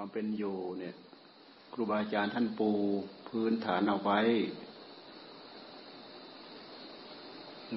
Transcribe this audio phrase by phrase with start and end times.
[0.00, 0.94] ความเป็นอยู่เนี่ย
[1.72, 2.70] ครูบาอาจารย์ท่านปู
[3.28, 4.20] พื้นฐานเอาไว้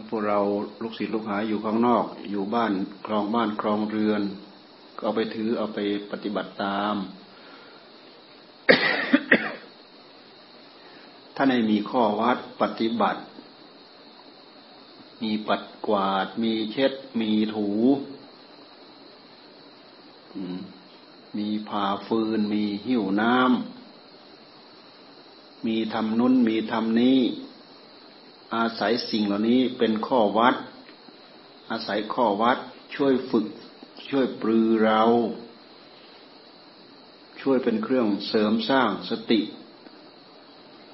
[0.09, 0.39] พวกเรา
[0.81, 2.73] ลูกศิษย์ลูกหาอยู่ข้างนอก อยู่บ้าน
[3.05, 4.21] ครองบ้านครองเรือน
[4.97, 5.79] ก็เอาไปถือเอาไป
[6.11, 6.95] ปฏิบัติตาม
[11.35, 13.21] ถ้าในมีข้อวัดปฏิบัติ
[15.23, 17.69] มีปัดกวาด มีเช็ด มีถู
[21.37, 27.19] มีผ่าฟืน มีหิ้วน้ำ มีทำนุ่น มีทำนี้
[28.55, 30.55] อาศัยสิ่งเหล่านี้เป็นข้อวัด
[31.71, 32.57] อาศัยข้อวัด
[32.95, 33.45] ช่วยฝึก
[34.09, 35.01] ช่วยปรือเรา
[37.41, 39.41] ช่วยเป็นเครื่องเสริมสร้างสติ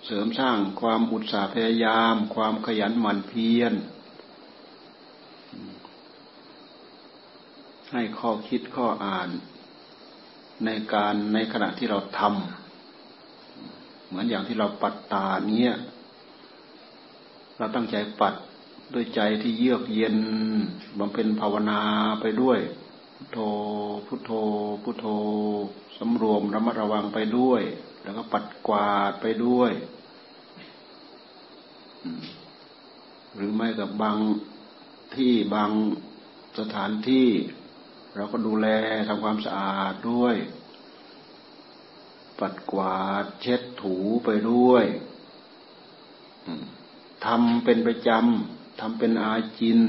[0.05, 3.73] เสริมสร้างความอุตสาห์พยายาม ความขยันหมั่นเพียร
[7.91, 9.29] ให้ข้อคิดข้ออ่าน
[10.65, 15.71] ในการในขณะที่เราทำเหมือนอย่างที่เราปัดตาเนี้ย
[17.57, 18.33] เราตั้งใจปัด
[18.93, 20.17] ด้วยใจที่เยือกเย็น
[20.99, 21.81] บำเพ็ญภาวนา
[22.21, 22.59] ไปด้วย
[23.15, 23.39] พุทโธ
[24.07, 24.31] พุทโธ
[24.83, 25.05] พุทโธ
[25.97, 27.61] สำรวมระมัดระวังไปด้วย
[28.03, 29.71] แล้วก็ปัดกวาดไปด้วย
[33.35, 34.17] หรือไม่กับบาง
[35.15, 35.71] ที่บาง
[36.59, 37.27] สถานที่
[38.17, 38.67] เราก็ดูแล
[39.07, 40.35] ทำความสะอาดด้วย
[42.39, 44.85] ปัดกวาดเช็ดถูไปด้วย
[47.25, 49.79] ทำเป็นประจำทำเป็นอาจิน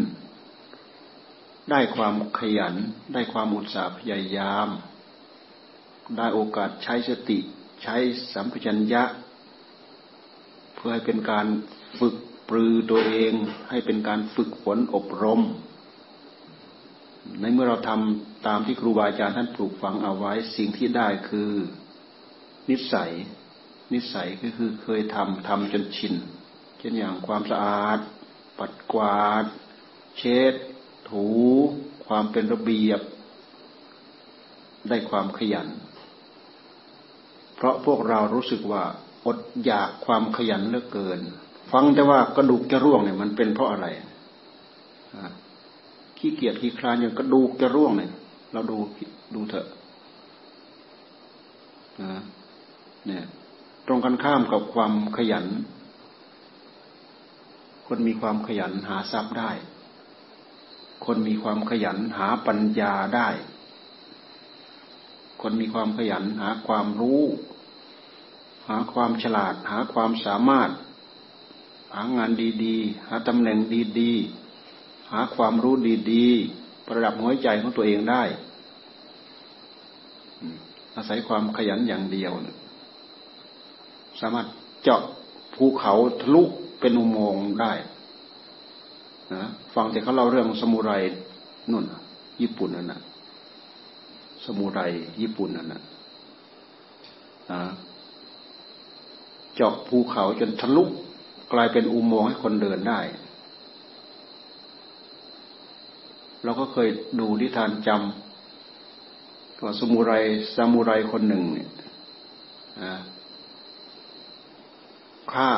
[1.71, 2.75] ได้ความขยัน
[3.13, 4.69] ได้ความอุตสาห์พยายาม
[6.17, 7.39] ได้โอกาสใช้สติ
[7.83, 7.97] ใช้
[8.35, 9.03] สัมผัสัญญะ
[10.75, 11.47] เพื่อให้เป็นการ
[11.99, 12.15] ฝึก
[12.49, 13.33] ปรือตัวเอง
[13.71, 15.41] ให้เป็นการฝึกฝนอบรม
[17.41, 21.53] ในเมื่อเราทำตามที่ครูบาอาจารย์ท่านปลูกฝังเอาไว้ สิ่งที่ได้คือ
[22.71, 23.13] นิสัย
[23.95, 26.15] นิสัยก็คือเคยทำทำจนชิน
[26.79, 27.99] เช่นอย่างความสะอาด
[28.59, 29.45] ปัดกวาด
[30.19, 30.55] เช็ด
[31.11, 31.27] ถู
[32.07, 33.01] ความเป็นระเบียบ
[34.89, 35.69] ได้ความขยัน
[37.57, 38.85] เพราะพวกเรารู้สึกว่า
[39.27, 41.21] อดอยากความขยันเหลือเกิน
[41.73, 43.87] ฟังแต่ว่ากระดูกจะร่วงเนี่ยมันเป็นเพราะอะไร
[46.19, 48.13] ขี้เกียจขี้คลานอย่างกระดูกจะร่วงเนี่ย
[48.53, 48.79] เราดู
[49.35, 49.67] ดูเถอะ
[52.03, 52.13] นะ
[53.07, 53.25] เนี่ย
[53.87, 55.47] ตรงกันข้ามกับความขยัน
[57.87, 59.51] คนมีความขยันหาทรัพย์ได้
[61.05, 63.29] คนมีความขยันหาปัญญาได้
[65.43, 67.23] คนมีความขยันหาความรู้
[68.69, 70.71] หาความฉลาด หาความสามารถ
[71.95, 72.31] หางาน
[72.65, 73.59] ดี ๆ หาตำแหน่ง
[74.01, 74.38] ดี ๆ
[75.13, 75.75] หาความรู้
[76.13, 78.23] ดีๆ ประดับหัวใจของตัวเองได้
[80.97, 82.33] อาศัยความขยันอย่างเดียว
[84.21, 84.47] สามารถ
[84.83, 85.03] เจาะ
[85.55, 86.43] ภูเขาทะลุ
[86.81, 87.73] เป็นอุโมงค์ได้
[89.35, 90.93] นะฟังแต่เขาเล่าเรื่องสมุไร
[91.73, 91.85] นุ่น
[92.41, 93.01] ญี่ปุ่นนั่นนะ
[94.45, 94.81] สมุไร
[95.21, 95.83] ญี่ปุ่นนั่นนะ
[99.55, 100.85] เจาะภูเขาจนทะลุ
[101.53, 103.01] กลายเป็นอุโมงค์ให้คนเดินได้
[106.45, 106.89] เราก็เคย
[107.21, 110.13] ดูนิทานจำว่าสมุไร
[110.57, 111.71] สมุไรคนหนึ่งเนี่ย
[115.33, 115.51] ฆ่า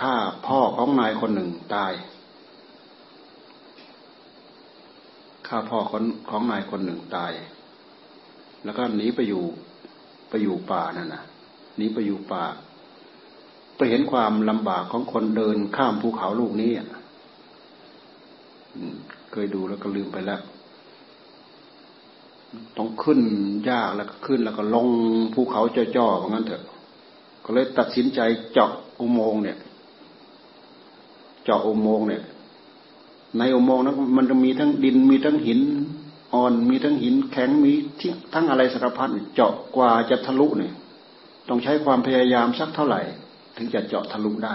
[0.00, 0.14] ฆ่า
[0.46, 1.92] พ่อของนายคนหนึ่งตาย
[5.46, 7.32] ฆ่าพ่อของของนายคนหนึ่งตาย
[8.64, 9.42] แล้วก็หนีไปอยู่
[10.28, 11.22] ไปอยู่ป่านั่นนะ
[11.76, 12.44] หนีไปอยู่ป่า
[13.76, 16.72] ไปเห็นความลำบากของคนเดินข้ามภูเขาลูกนี้
[19.32, 20.40] เคยดูแล้วก็ลืมไปแล้ว
[22.76, 23.20] ต้องขึ้น
[23.70, 24.88] ยากแล้วก็ขึ้นแล้วก็ลง
[25.34, 25.62] ภูเขา
[25.96, 26.62] จ่อๆอย่างนั้นเถอะ
[27.44, 28.20] ก็เลยตัดสินใจ
[28.52, 29.58] เจาะอุโมงค์เนี่ย
[31.44, 32.22] เจาะอุโมงค์เนี่ย
[33.38, 35.60] ในอุโมงค์นั้นมันจะมีทั้งดินมีทั้งหิน
[36.34, 37.72] อ่อนมีทั้งหินแข็งมี
[38.34, 40.72] ทั้งอะไรสารพัดเจาะกว่าจะทะลุเนี่ย
[41.48, 43.00] ต้องใช้ความพยายามสักเท่าไหร่
[43.56, 44.54] ถึงจะเจาะทะลุได้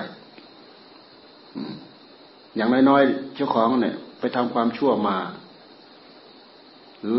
[2.56, 5.18] อย่างน้อยๆเจ้าของเนี่ย ไปทำความชั่วมา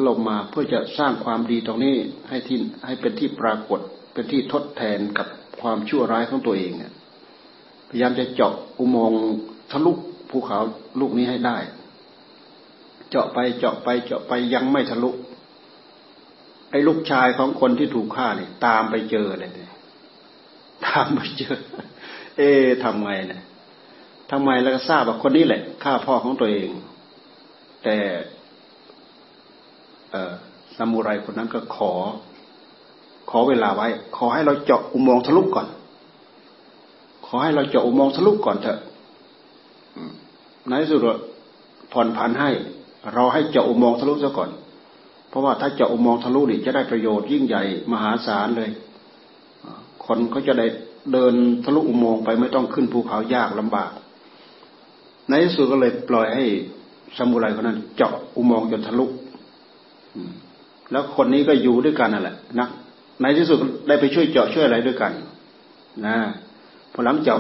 [0.07, 1.97] ลงมาเพื่อจะสร้างความดีตรงนี้
[2.29, 3.81] ให้ที่ให้เป็นที่ปรากฏ
[4.13, 5.27] เป็นที่ทดแทนกับ
[5.61, 6.73] ความชั่วร้ายของตัวเอง
[7.89, 9.23] พยายามจะเจาะอุโมงค์
[9.71, 9.93] ทะลุ
[10.31, 10.59] ภูเขา
[11.01, 11.59] ลูกนี้ให้ได้
[13.11, 15.11] เจาะไปเจาะไปเจาะไปยังไม่ทะลุ
[16.71, 19.51] ไอ้ลูกชายของคนที่ถูกฆ่าเนี่ยตามไปเจอเลย
[20.87, 21.59] ตามไปเจอ
[22.37, 22.51] เอ๊
[22.85, 23.43] ทำไงเนี่ย
[24.31, 26.69] ทำไมแล้วก็ทราบว่าคนนี้แหละฆ่าพ่อของตัวเอง
[27.85, 27.97] แต่
[30.77, 31.93] ซามูไรคนนั้นก็ขอ
[33.31, 35.67] ขอเวลาไว้ ขอให้เราเจาะอุโมงค์ทะลุก่อน
[37.27, 38.79] ขอให้เราเจาะอุโมงค์ทะลุก่อนเถอะ
[40.69, 41.01] ในที่สุด
[41.93, 42.51] ผ่อนผันให้
[43.15, 44.51] เราให้เจาะอุโมงค์ทะลุซะก่อน
[45.29, 48.71] เพราะว่าถ้าเจาะอุโมงค์ทะลุนี่จะได้ประโยชน์ยิ่งใหญ่มหาศาลเลย
[50.05, 50.67] คนเขาจะได้
[51.13, 51.35] เดิน
[51.65, 53.91] ทะลุอุโมงค์ไปไม่ต้องขึ้นภูเขายากลำบาก
[55.29, 56.45] ในที่สุดก็เลยปล่อยให้
[57.19, 59.07] สมุไรคนนั้น เจาะอุโมงค์จนทะลุ
[60.91, 62.69] แล้วคนนี้ก็อยู่ด้วยกันนั่นแหละนะ
[63.23, 63.59] ในที่สุด
[63.89, 65.13] ได้ไปช่วยเจาะช่วยอะไรด้วยกัน
[66.07, 66.17] นะ
[66.93, 67.39] พอหลังจาก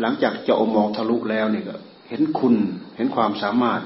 [0.00, 1.74] หลังจากเจาะอุโมงค์ทะลุแล้วเนี่ยก็
[2.08, 2.54] เห็นคุณ
[2.96, 3.82] เห็นความสามารถ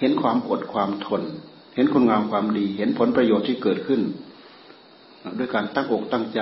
[0.00, 1.22] เห็นความอดความทน
[1.74, 4.00] เห็นคุณงามความดี เห็นผลประโยชน์ที่เกิดขึ้น
[5.38, 6.40] ด้วยการตั้งอกตั้งใจ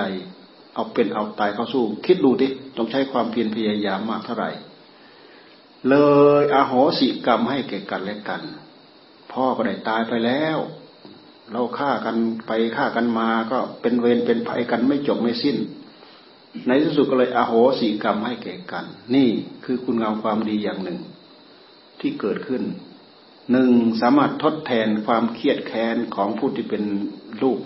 [0.73, 2.47] เอาเป็นเอาตายเข้าสู้ คิดดูดิ
[2.77, 4.51] ต้องใช้ความเพียรพยายามมากเท่าไหร่
[5.89, 5.95] เล
[6.41, 8.41] ยอโหสิกรรมให้แก่กันและกัน
[9.31, 10.57] พ่อก็ได้ตายไปแล้ว
[11.51, 12.17] เราฆ่ากัน
[12.47, 15.57] ไปฆ่ากันมาก็เป็นเวรเป็นภัยกันไม่จบไม่สิ้น
[16.67, 18.85] ในที่สุดก็เลยอโหสิกรรมให้แก่กัน
[19.15, 19.29] นี่
[19.65, 20.99] คือคุณงามความดีอย่างหนึ่ง
[21.99, 22.63] ที่เกิดขึ้น
[23.51, 23.69] หนึ่ง
[24.01, 26.83] สามารถทดแทนความเครียดแค้นของผู้ที่เป็น
[27.41, 27.59] ลูก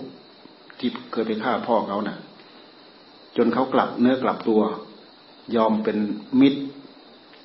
[0.78, 2.18] ที่เคยไปฆ่าพ่อเขานะ่ะ
[3.36, 4.62] จนเขากลับเนื้อกลับตัว
[5.56, 5.98] ยอมเป็น
[6.40, 6.60] มิตร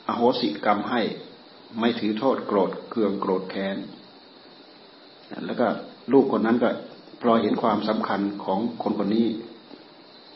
[0.08, 1.02] อโหสิกรรมให้
[1.80, 3.78] ไม่ถือโทษโกรธเคืองโกรธแค้น
[5.46, 5.68] แล้วก็
[6.12, 6.70] ลูกคนนั้นก็
[7.22, 9.28] พลอยเห็นความสำคัญของคนคนนี้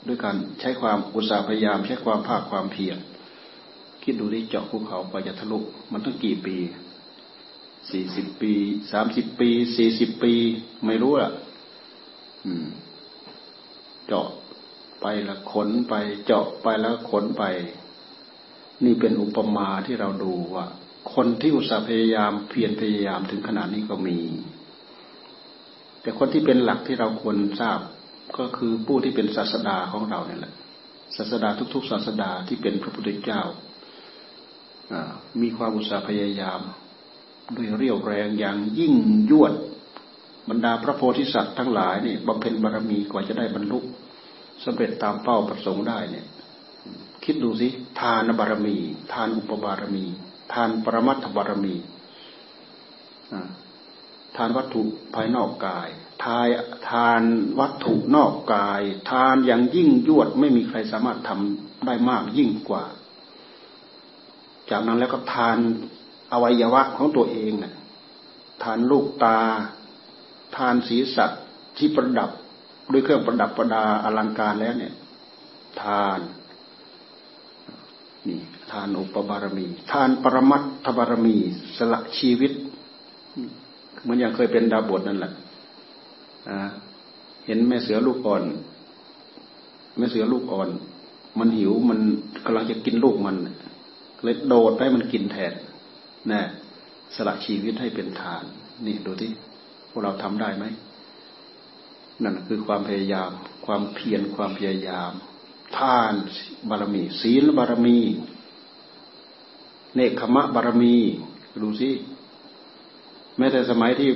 [0.07, 2.97] ด้วยการใช้ความอุตสาห์พยายาม ใช้ความภาคความเพียร
[4.03, 5.59] คิดดูที่เจาะภูเขาไปจะทะลุ
[5.91, 6.57] มันต้องกี่ปี
[7.91, 8.53] สี่สิบปี
[8.91, 10.33] สามสิบปีสี่สิบปี
[10.85, 11.31] ไม่รู้อะ
[14.07, 14.27] เจาะ
[15.01, 15.93] ไปแล้วขนไป
[16.25, 17.43] เจาะไปแล้วขนไป
[18.85, 20.65] นี่เป็นอุปมาที่เราดูว่า
[21.13, 24.19] คนที่อุตสาห์พยายามเพียรพยายามถึงขนาดนี้ก็มี
[26.01, 27.79] แต่คนที่เป็นหลักที่เราควรทราบ
[28.37, 30.53] ก็คือผู้ที่เป็นศาสดาของเราเนี่ยแหละ
[31.17, 33.41] ศาสดาทุก ๆ ศาสดาที่เป็นพระพุทธเจ้า
[35.41, 36.59] มีความอุตสาห์พยายาม
[37.55, 38.93] ด้วยเรี่ยวแรงอย่างยิ่ง
[39.31, 39.53] ยวด
[40.49, 43.79] บรรดาพระโพธิสัตว์ทั้งหลายเนี่ยบำเพ็ญบารมีกว่าจะได้บรรลุ
[44.63, 46.25] สำเร็จตามเป้าประสงค์ได้เนี่ย
[47.31, 47.69] คิดดูสิ
[48.01, 48.77] ทานบารมี
[49.13, 50.05] ทานอุปบารมี
[50.53, 51.75] ทานปรมัตถบารมี
[54.37, 54.81] ทานวัตถุ
[55.15, 55.89] ภายนอกกาย
[56.23, 56.47] ทาย
[56.89, 57.21] ทาน
[57.59, 58.81] วัตถุนอกกาย
[59.11, 62.85] ทานอย่างยิ่งยวดไม่มีใครสามารถทำได้มากยิ่งกว่า
[64.69, 65.57] จากนั้นแล้วก็ทาน
[66.31, 67.71] อวัยวะของตัวเองน่
[68.63, 69.39] ทานลูกตา
[70.57, 71.25] ทานศีรษะ
[71.77, 72.29] ที่ประดับ
[72.91, 74.93] ด้วยเครื่องประดับประดาอลังการแล้วเนี่ย
[75.83, 76.21] ทาน
[78.27, 78.39] นี่
[78.71, 81.35] ทานอุปบารมี ทานปรมัตถบารมี
[81.77, 82.51] สละชีวิต
[84.01, 85.31] เหมือนอย่างเคยเป็นดาบทนั่นแหละ
[87.45, 88.43] เห็นแม่เสือลูกอ่อน
[89.97, 90.69] แม่เสือลูกอ่อน
[91.39, 91.99] มันหิวมัน
[92.45, 93.35] กำลังจะกินลูกมัน
[94.23, 95.53] เลยโดดให้มันกินแทน
[96.31, 96.41] นะ
[97.15, 98.43] สละชีวิตให้เป็นทาน
[98.85, 99.29] นี่ดูที่
[99.89, 100.65] พวกเราทำได้ไหม
[102.23, 103.29] นั่นคือความพยายาม
[103.65, 105.11] ความเพียรความพยายาม
[105.77, 106.13] ทาน
[106.69, 107.97] บารมี ศีลบารมี
[109.95, 110.95] เนคขมะบารมี
[111.61, 111.89] ดูสิ
[113.37, 114.09] แม้แต่สมัยที่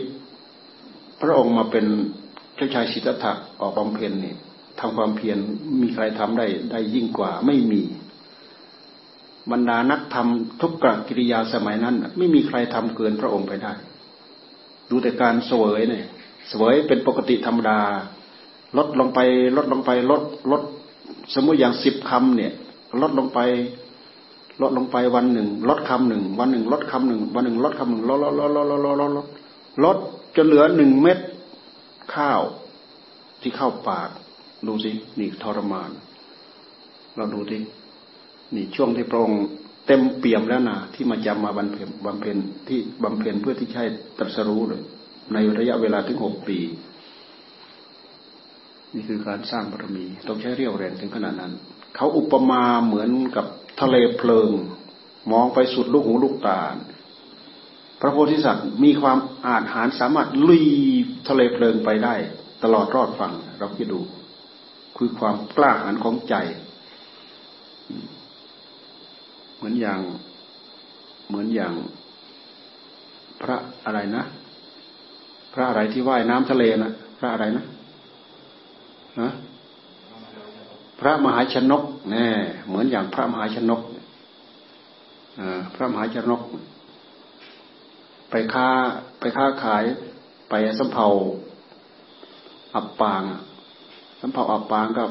[1.21, 1.85] พระองค์มาเป็น
[2.55, 4.33] เจ้าชายสิทธัตถะออกบำเพ็ญนี่
[4.79, 5.37] ทำความเพียร
[5.81, 7.81] มีใครทำได้ได้ยิ่งกว่าไม่มี
[9.51, 13.73] บรรดานักทำทุกกรกิริยาสมัยนั้น ไม่มีใครทำเกินพระองค์ไปได้
[14.89, 16.05] ดูแต่การเสวยเนี่ย
[16.49, 17.79] เสวยเป็นปกติธรรมดา
[18.77, 19.19] ลดลงไป
[19.57, 20.61] ลดลงไปลดลด
[21.33, 22.51] สมมติอย่างสิบคำเนี่ย
[23.01, 23.39] ลดลงไป
[24.61, 29.27] ลดลงไปวันหนึ่ง ลดคำหนึ่งวันหนึ่ง ลดคำหนึ่งวันหนึ่งลดคำหนึ่งลดลดลดลดลดลดลด
[29.83, 29.97] ลด
[30.35, 31.19] จนเหลือหนึ่งเม็ด
[32.15, 32.41] ข้าว
[33.41, 34.09] ที่เข้าปาก
[34.67, 35.91] ดูสินี่ทรมาน
[37.15, 37.61] เราดูที่
[38.55, 39.43] นี่ช่วงที่พระองค์
[39.87, 42.37] เต็มเปี่ยมแล้วนะที่มาจำมาบำเพ็ญบำเพ็ญ
[42.67, 43.83] ที่บำเพ็ญเพื่อที่ใช้
[44.19, 44.81] ตรัสรู้เลย
[45.33, 46.57] ในระยะเวลาถึงหกปี
[48.93, 51.53] นี่คือการสร้างบารมี ต้องใช้เรี่ยวแรงถึงขนาดนั้น
[51.95, 53.45] เขาอุปมาเหมือนกับ
[53.81, 54.51] ทะเลเพลิง
[55.31, 56.61] มองไปสุดลูกหูลูกตา
[57.99, 60.65] พระโพธิสัตว์มีความอาจหารสามารถลุย
[61.27, 62.15] ทะเลเพลิงไปได้
[62.63, 63.99] ตลอดรอดฝั่งเราคิดดู
[64.97, 66.35] คือความกล้าหาญของใจ
[69.55, 69.99] เหมือนอย่าง
[71.27, 71.73] เหมือนอย่าง
[73.41, 74.23] พระอะไรนะ
[75.53, 77.65] พระอะไรที่ว่ายน้ำทะเลนะพระอะไรนะ
[80.99, 82.27] พระมหาชนกแน่
[82.67, 83.81] เหมือนอย่างพระมหาชนก
[85.75, 86.41] พระมหาชนก
[88.29, 88.67] ไปค้า
[89.19, 89.83] ไปค้าขาย
[90.49, 91.07] ไปสัมเภา
[92.75, 93.23] อับปาง
[94.19, 95.03] สำเภาอับปางก็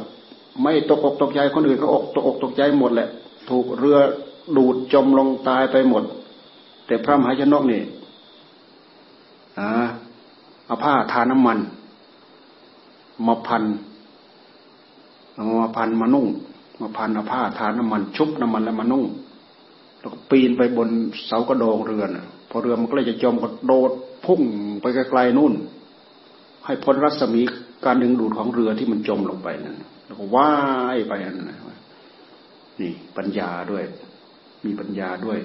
[0.62, 3.08] ไม่ตกอกตกใจคนอื่นก็อกตกอกตกใจหมดแหละ
[3.50, 3.98] ถูกเรือ
[4.56, 6.04] ดูดจมลงตายไปหมด
[6.86, 7.82] แต่พระมหาชนกนี่
[9.58, 9.68] อ่า
[10.66, 11.58] เอาผ้าทาน้ำมัน
[13.26, 13.62] มาพัน
[15.34, 16.26] เอามาพันมานุ่ง
[16.80, 19.04] มาพันเอาผ้าทาน้ำมันชุบน้ำมันแล้วมานุ่ง
[20.00, 20.88] แล้วก็ปีนไปบน
[21.26, 22.10] เสากระโดงเรือน
[22.50, 23.90] พอเรือมันก็เลยจะจมก็โดด
[24.24, 24.40] พุ่ง
[24.80, 25.52] ไปไกลๆนู่น
[26.66, 27.42] ให้พ้นรัศมี
[27.84, 30.52] การดึงดูดของเรือที่มันจมลงไปนั่นแล้วก็ว่า
[30.94, 31.50] ยไปนั่น
[32.80, 33.84] นี่ปัญญาด้วย
[34.64, 35.38] มีปัญญาด้วย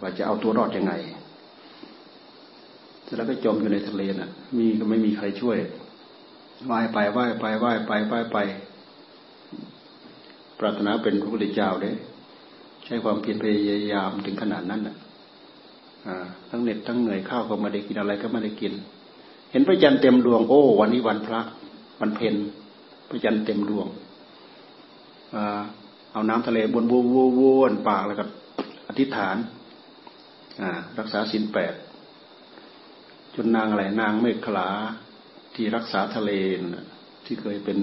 [0.00, 0.92] ว่าจะเอาตัวรอดยังไง
[3.04, 5.58] เสร็จแล้วก็จมอยู่ในทะเลน่ะ มีก็ไม่มีใครช่วย
[6.70, 8.38] ว่ายไปว่ายไปว่ายไปว่ายไป
[10.58, 11.92] ปรารถนาเป็นพระพุทธเจ้าเด้
[12.84, 14.96] ใช้ความเพียรพยายามถึงขนาดนั้นน่ะ
[16.50, 18.72] ทั้งเหน็ดทั้งเหนื่อยข้าวก็ไม่ได้กินอะไรก็ไม่ได้กิน
[19.50, 21.40] เห็นพระจันทร์เต็มดวงโอ้วันนี้วันพระ
[22.00, 22.34] วันเพ็ญ
[23.08, 23.86] พระจันทร์เต็มดวง
[26.12, 27.06] เอาน้ำทะเลบนวน
[27.38, 28.24] วนปากแล้วก็
[28.88, 29.36] อธิษฐาน
[30.98, 31.74] รักษาศีลแปด
[33.34, 34.68] จนนางอะไรนางเมฆขลา
[35.54, 36.30] ที่รักษาทะเล
[37.24, 37.78] ที่เคยเป็น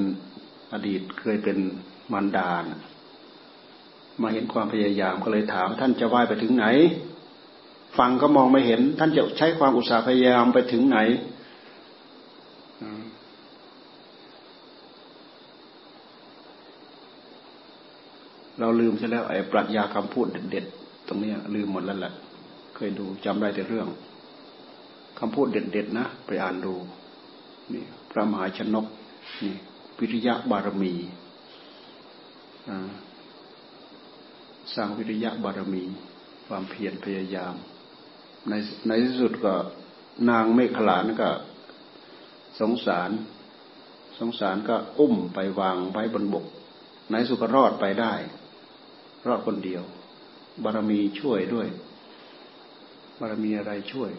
[0.74, 1.58] อดีตเคยเป็น
[2.12, 2.66] มารดาน
[4.22, 6.66] มาเห็นความพยายามก็เลยถาม ท่านจะว่ายไปถึงไหน
[7.98, 11.00] ฟังก็มองไม่เห็น ท่านจะใช้ความอุตสาห์พยายามไปถึงไหน
[18.60, 22.14] เราลืมใช่แล้วไอ้ปรัชญาคำพูดเด็ดๆตรงนี้ลืมหมดแล้วแหละ
[22.76, 23.88] เคยดูจำได้แต่เรื่อง
[25.20, 26.74] คำพูดเด็ดๆนะไปอ่านดู
[27.74, 28.86] นี่พระมหาชนก
[29.44, 29.54] นี่
[30.00, 30.94] วิริยะบารมี
[34.75, 35.84] สร้างวิริยะบารมี
[36.48, 37.56] ความเพียรพยายาม
[38.50, 38.53] ใน
[38.88, 39.53] ในที่สุดก็
[40.30, 41.30] นางเมฆขลานก็
[42.60, 43.12] สงสาร
[44.20, 46.46] สงสารก็อุ้มไปวางไว้บนบก
[47.12, 48.13] ในสุก็รอดไปได้
[49.27, 49.84] รอดคนเดียว
[50.63, 51.68] บารมีช่วยด้วย
[53.20, 54.12] บารมีอะไรช่วย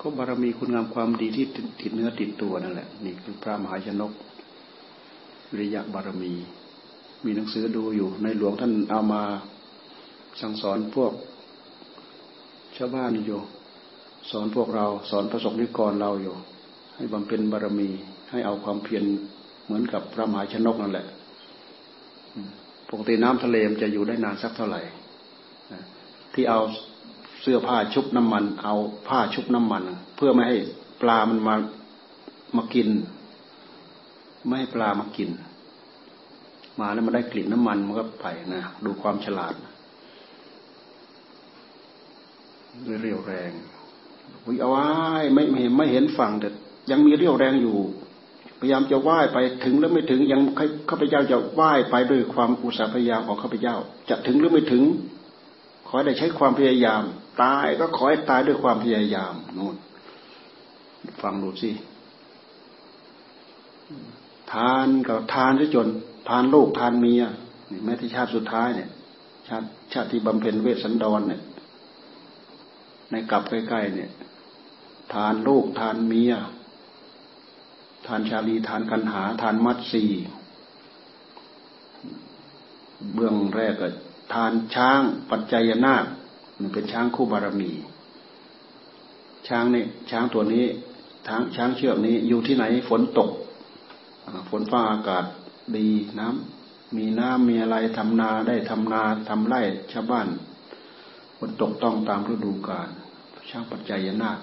[0.00, 1.46] ก็บารมีคุณงามความดีที่
[1.80, 4.12] ติดเนื้อติดตัวนั่นแหละ นี่คือพระมหาชนก
[5.50, 6.32] วิริยะบารมี
[7.24, 9.22] มีหนังสือดูอยู่ในหลวงท่านเอามา
[10.40, 11.12] สั่งสอนพวก
[12.76, 13.40] ชาวบ้านอยู่
[14.30, 16.34] สอนพวกเราสอนประสบนิกรเราอยู่
[16.96, 17.90] ให้บำเพ็ญบารมี
[18.30, 19.04] ให้เอาความเพียร
[19.64, 21.06] เหมือนกับพระมหาชนกนั่นแหละ
[22.90, 24.80] ปกติน้ำทะเลมันจะอยู่ได้นานสักเท่าไหร่
[26.34, 26.60] ที่เอา
[27.42, 28.74] เสื้อผ้าชุบน้ำมัน เอา
[29.08, 29.82] ผ้าชุบน้ำมัน
[30.16, 30.56] เพื่อไม่ให้
[31.02, 31.54] ปลามันมา
[32.56, 32.88] มากิน
[34.46, 35.30] ไม่ให้ปลามากิน
[36.80, 39.54] มาแล้วมันได้กลิ่นน้ำมันมันก็ไปนะดูความฉลาด
[42.86, 43.52] ด้วยเรียวแรง
[44.46, 44.86] วิเอาไว้
[45.34, 46.48] ไม่เห็นไม่เห็นฝั่งแต่
[46.90, 47.76] ยังมีเรียวแรงอยู่
[48.60, 50.40] พยายามจะว่ายไปถึงหรือไม่ถึงยัง
[50.90, 53.76] ข้าพเจ้าจะว่ายไปด้วยความอุตสาห์พยายามของข้าพเจ้า
[54.08, 54.82] จะถึงหรือไม่ถึง
[55.88, 57.02] ขอได้ใช้ความพยายาม
[57.42, 59.76] ตายก็ขอให้ตายด้วยความพยายามนู่น
[61.22, 61.70] ฟังดูสิ
[64.52, 65.88] ทานกับทานที่จน
[66.28, 67.22] ทานลูกทานเมีย
[67.84, 68.88] แม้ที่ชาติสุดท้ายเนี่ย
[69.48, 71.40] ชาติชาติที่บำเพ็ญเวสสันดรเนี่ย
[73.10, 74.10] ในกลับใกล้ๆเนี่ย
[75.12, 76.32] ทานลูกทานเมีย
[78.06, 80.04] ทานชาลีทานกันหา ทานมัดสี
[83.14, 83.88] เบื้องแรกก็
[84.32, 86.04] ทานช้างปัจจัยนาค
[86.58, 87.72] มันเป็นช้างคู่บารมี
[89.48, 90.66] ช้างนี่ช้างตัวนี้
[91.28, 93.30] ทางช้างเชือกนี้อยู่ที่ไหนฝนตก
[94.50, 95.24] ฝนฟ้าอากาศ
[95.76, 99.60] ดีน้ำมีน้ำมีอะไรทำนาได้ทำนาทำไร่
[99.92, 100.26] ชาวบ้าน
[101.38, 102.88] ฝนตกต้องตามฤดูกาล
[103.50, 104.38] ช้างปัจจัยยนาค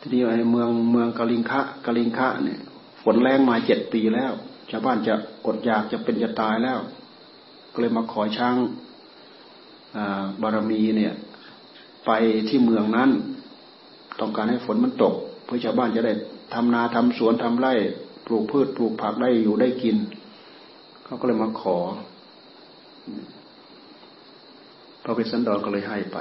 [0.00, 2.60] ทีนี้ไอ้เมืองเมืองกาลิงคะกาลิงคะเนี่ย
[3.02, 4.32] ฝนแรงมาเจ็ดปีแล้ว
[4.70, 5.14] ชาวบ้านจะ
[5.46, 6.78] อดอยากจะเป็นจะตายแล้ว
[7.72, 8.56] ก็เลยมาขอช้าง
[10.42, 11.14] บารมีเนี่ย
[12.06, 12.10] ไป
[12.48, 13.10] ที่เมืองนั้น
[14.20, 16.12] ต้องการให้ฝนมันตก เพื่อชาวบ้านจะได้
[16.54, 17.72] ทำนาทำสวนทำไร่
[18.26, 19.96] ปลูกพืชปลูกผักได้อยู่ได้กิน
[21.04, 21.76] เขาก็เลยมาขอ
[25.08, 26.18] ระเวสสันดรก็เลยให้ไป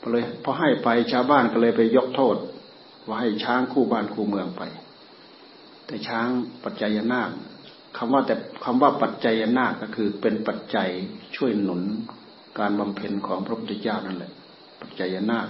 [0.00, 2.36] พอเลยพอให้ไปชาวบ้านก็เลยไปยกโทษ
[3.06, 4.62] ว่าให้ช้างคู่บ้านคู่เมืองไป
[5.86, 6.28] แต่ช้าง
[6.64, 7.30] ปัจจัยนาค
[7.96, 10.88] คำว่าแต่คำว่าปัจจัยนาคก็คือเป็นปัจจัย
[11.36, 11.82] ช่วยหนุน
[12.58, 14.32] การบำเพ็ญของพระพุทธเจ้านั่นแหละ
[14.80, 15.48] ปัจจัยนาค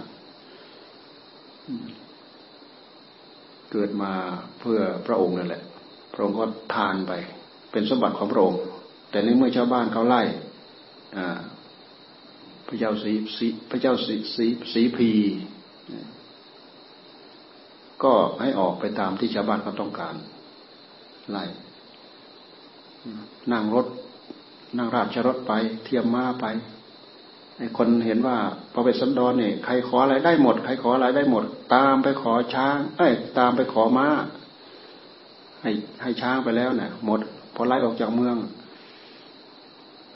[3.73, 4.13] เกิดมา
[4.59, 5.63] เพื่อพระองค์นั่นแหละ
[6.13, 6.45] พระองค์ก็
[6.75, 7.13] ทานไป
[7.73, 8.61] เป็นสมบัติของพระองค์
[9.11, 10.23] แต่ในเมื่อชาวบ้านเขาไล่
[12.73, 15.11] ระเจ้าสีสีพระเจ้าสีสีสีพี
[18.03, 20.15] ก็ให้ออกไปตามที่ชาวบ้านเขาต้องการ
[21.31, 21.45] ไล่
[23.53, 23.87] นั่งรถ
[24.79, 25.53] นั่งราชรถไป
[25.85, 26.47] เทียมม้าไป
[27.59, 28.37] ไอ้คนเห็นว่า
[28.73, 34.09] พระเวสสันดรเนี่ยใครขออะไรได้หมด ใครขออะไรได้หมด ตามไปขอช้าง เอ้ย ตามไปขอม้า
[35.63, 35.71] ให้
[36.03, 37.21] ให้ช้างไปแล้วเนี่ยหมด
[37.55, 38.37] พอไล่ออกจากเมือง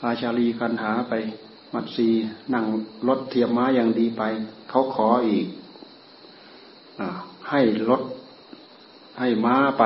[0.03, 1.13] ราชาลีกันหาไป
[1.73, 2.07] มัดซี
[2.53, 2.65] นั่ง
[3.07, 4.23] รถเทียมม้าอย่างดีไป
[4.69, 5.47] เขาขออีก
[6.99, 7.01] อ
[7.49, 8.01] ให้รถ
[9.19, 9.83] ให้ม้าไป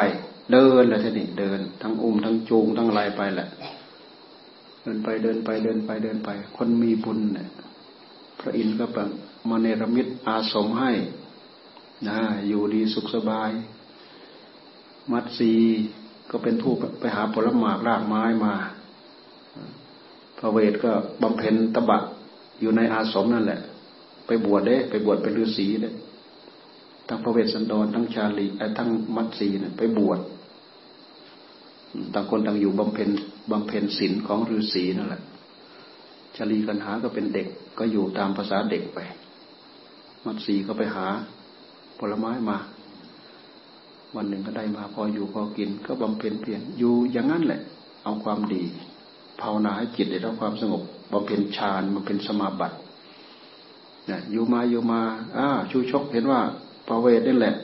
[0.52, 3.50] เดินเลยทีนี้เดิน ทั้งอุ้มทั้งจูงทั้งอะไรไปแหละ
[4.84, 7.48] เดินไปเดินไปเดินไปเดินไป คนมีบุญเนี่ย
[8.40, 9.10] พระอินทร์ก็แบบ
[9.50, 10.92] มาเนรมิตอาสมให้
[12.08, 13.52] นะอยู่ดีสุขสบาย
[15.12, 15.54] มัดซี
[16.32, 18.54] ก็เป็นผู้ไปหาผลหมากรากไม้มา
[20.42, 22.00] พระเวทก็บำเพ็ญตบะ
[22.60, 23.62] อยู่ในอาสมนั่นแหละ
[24.26, 25.92] ไปบวชเด้ ไปบวชเป็นฤาษีเด้
[27.08, 28.46] ทั้งพระเวทสันดรทั้งชาลี
[28.78, 30.20] ทั้งมัดสีเนี่ยไปบวช
[32.14, 33.10] ต่างคนต่างอยู่บำเพ็ญ
[33.52, 35.22] บำเพ็ญศีลของฤาษีนั่นแหละ
[36.36, 37.48] ชาลีกันหาก็เป็นเด็ก
[37.80, 39.00] ก็อยู่ตามภาษาเด็กไป
[40.26, 41.08] มัดสีก็ไปหา
[42.00, 42.58] ผลไม้มา
[44.16, 47.62] วันหนึ่งก็ได้มาพออยู่พอกิน ก็บำเพ็ญเพียรอยู่อย่างนั้นแหละ
[48.04, 48.64] เอาความดี
[49.40, 52.78] ภาวนาให้จิตได้รับความสงบบำเพ็ญฌานบำเพ็ญสมาบัติ
[54.08, 55.02] เนี่ยอยู่มาอยู่มา
[55.38, 56.42] อ้าชูชกเห็นว่า
[56.88, 57.56] พระเวทนี่แหละ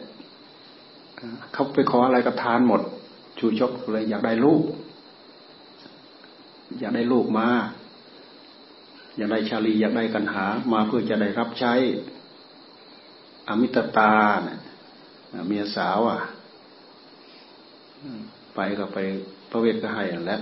[1.53, 2.81] เขาไปขออะไรกับทานหมด
[3.39, 4.63] ชูชกเลยอยากได้ลูก
[6.79, 7.47] อยากได้ลูกมา
[9.17, 11.73] อยากได้ชาลีอยากได้กันหา มาเพื่อจะได้รับใช้
[13.47, 14.57] อมิตตาเนี่ย
[15.47, 16.19] เมียสาวอะ
[18.55, 18.97] ไปก็ไป
[19.49, 20.41] พระเวทก็ให้แล้ว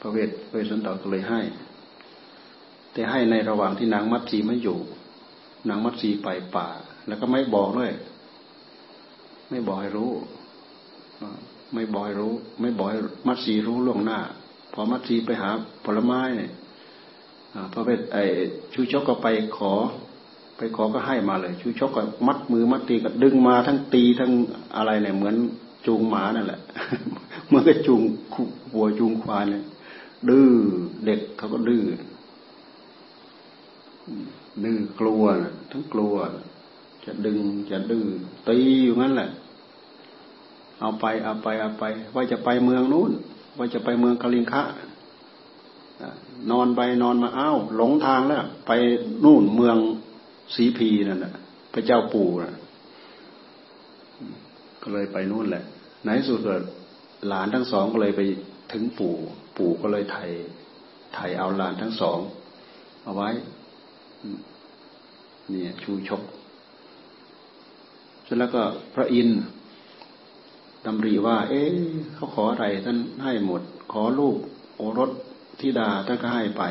[0.00, 1.40] พระเวทพระเวสสันดรก็เลยให้
[2.92, 4.78] แต่ให้ในระหว่างที่นางมัตสีไม่อยู่
[5.68, 6.68] นางมัตสีไปป่า
[7.06, 7.92] แล้วก็ไม่บอกด้วย
[9.50, 10.12] ไม่บอกให้รู้
[11.74, 12.92] ไม่บอยรู้ ไม่บอย
[13.26, 14.20] มัดสีรู้ล่วงหน้า
[14.72, 15.50] พอมัดสีไปหา
[15.84, 16.50] ผลไม้เนี่ย
[17.72, 18.24] พระเวทไอ้
[18.72, 19.72] ชูชกก็ไปขอ
[20.56, 24.32] ไปขอก็ให้มาเลยชูชกก็มัดมือมัดตีก็ดึงมาทั้งตีทั้ง
[24.76, 25.34] อะไรเนี่ยเหมือน
[25.86, 26.60] จูงหมานั่นแหละ
[27.48, 28.00] เมื่อก็จูง
[28.74, 29.64] วัวจูงควายเนี่ย
[30.28, 30.50] ดื้อ
[31.06, 31.84] เด็กเขาก็ดื้อ
[34.64, 35.24] ดื้อกลัว
[35.70, 36.14] ทั้งกลัว
[37.04, 37.38] จะดึง
[37.70, 38.06] จะดื้อ
[38.48, 39.30] ตีอยู่งั้นแหละ
[40.80, 43.12] เอาไปเอาไปเอาไป ว่าจะไปเมืองนู้น
[43.58, 44.62] ว่าจะไปเมืองกลิงคะ
[46.50, 48.72] นอนไปนอนมาอ้าวหลงทางแล้ว ไป
[49.24, 49.76] นู่นเมือง
[50.54, 51.34] สีพีนั่นแหละ
[51.72, 52.54] พระเจ้าปู่นะ
[54.82, 55.64] ก็เลยไปนู่นแหละ
[56.04, 56.40] ในสุด
[57.28, 58.20] หลานทั้งสองก็เลยไป
[58.72, 59.14] ถึงปู่
[59.58, 60.24] ปู่ก็เลยไถ่
[61.14, 62.18] ไถ่เอาลานทั้งสอง
[63.04, 63.30] เอาไว้
[65.50, 66.22] เนี่ยชูชก
[68.24, 68.62] เสร็จแล้วก็
[68.94, 69.40] พระอินทร์
[70.86, 71.72] ดำริว่า เอ๊ะ
[72.14, 74.36] เขาขออะไรท่านให้หมด ขอลูก
[74.76, 75.10] โอรส
[75.60, 76.62] ธิดาท่านก็ให้ไป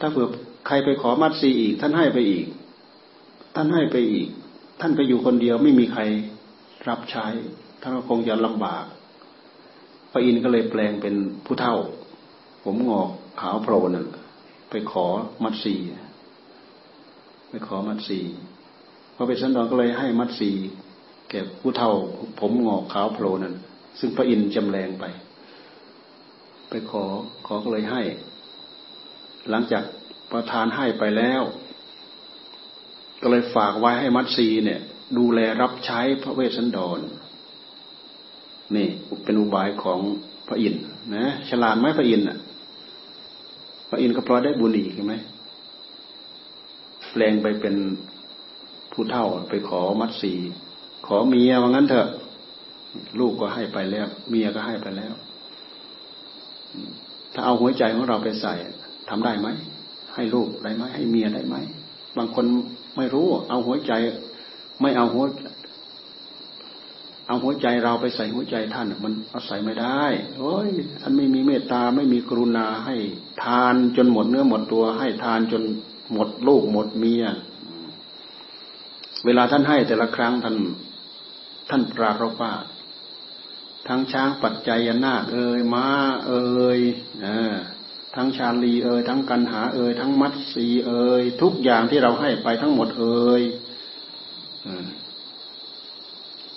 [0.00, 0.28] ถ้าเผื่อ
[0.66, 2.46] ใครไปขอมัดซีอีก ท่านให้ไปอีก
[3.54, 4.28] ท่านให้ไปอีก
[4.80, 6.02] ท่านไปอยู่คนเดียวไม่มีใคร
[6.88, 7.26] รับใช้
[7.80, 8.84] ท่านก็คงจะลำบาก
[10.12, 11.76] พระอินทร์ก็เลยแปลงเป็นผู้เฒ่า
[12.64, 13.08] ผมงอก
[13.40, 13.96] ขาวโพลน
[14.70, 15.06] ไปขอ
[15.42, 15.74] มัดซี
[17.48, 18.20] ไปขอมัดซี
[19.14, 20.50] พอไปสันดอนก็เลยให้มัดซี
[21.30, 21.92] แก่ผู้เฒ่า
[22.40, 23.54] ผมงอกขาวโผล่นั่น
[24.00, 25.04] ซึ่งพระอินทร์จำแรงไป
[26.68, 27.04] ไปขอ
[27.46, 28.02] ขอก็เลยให้
[29.50, 29.84] หลังจาก
[30.32, 31.42] ประทานให้ไปแล้ว
[33.22, 34.80] ก็เลยฝากไว้ให้มัตสีเนี่ย
[35.18, 37.00] ดูแลรับใช้พระเวสสันดร
[38.76, 38.88] นี่
[39.24, 40.00] เป็นอุบายของ
[40.48, 40.82] พระอินทร์
[41.14, 42.38] นะฉลาดไหมพระอินทร์อะ
[43.88, 45.14] พระอินทร์ก็พลอยได้บุญอีกใช่ไหม
[47.12, 47.74] แปลงไปเป็น
[48.92, 50.32] ผู้เท่าไปขอมัตสี
[51.06, 52.08] ขอเมียว่างั้นเถอะ
[53.20, 55.12] ลูกก็ให้ไปแล้ว เมียก็ให้ไปแล้ว
[57.34, 58.54] ถ้าเอาหัวใจของเราไปใส่
[59.08, 59.48] ทำได้ไหม
[60.14, 61.56] ให้ลูกได้ไหมให้เมียได้ไหม
[62.16, 62.44] บางคน
[62.96, 63.92] ไม่รู้ เอาหัวใจ
[64.80, 65.24] ไม่เอาหัว
[67.32, 70.02] เอาหัวใจเราไปใส่หัวใจท่านมันเอาใส่ไม่ได้
[70.38, 72.96] โอ้ยท่านไม่มีเมตตาไม่มีกรุณาให้
[73.44, 75.62] ทานจนหมดเนื้อหมดตัว ให้ทานจน
[76.12, 77.24] หมดลูกหมดเมีย
[79.24, 80.56] เวลาท่านให้แต่ละครั้งท่าน
[81.70, 82.52] ท่านปรารภว่า
[83.88, 85.86] ทั้งช้างปัจจัยนาคเอ่ยม้า
[86.26, 86.80] เอ่ย
[88.16, 93.42] ทั้งชาลีเอ่ยทั้งกันหาเอ่ยทั้งมัดสีเอ่ยทุกอย่างที่เราให้ไปทั้งหมดเอ่ย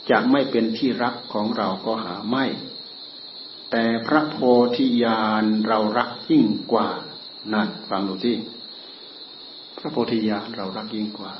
[0.09, 2.45] จะไม่เป็นที่รักของเราก็หาไม่
[3.71, 4.37] แต่พระโพ
[4.77, 6.87] ธิญาณเรารักยิ่งกว่า
[7.53, 8.35] นั่นฟังดูที่
[9.77, 11.33] พระโพธิญาณเรารักยิ่งกว่า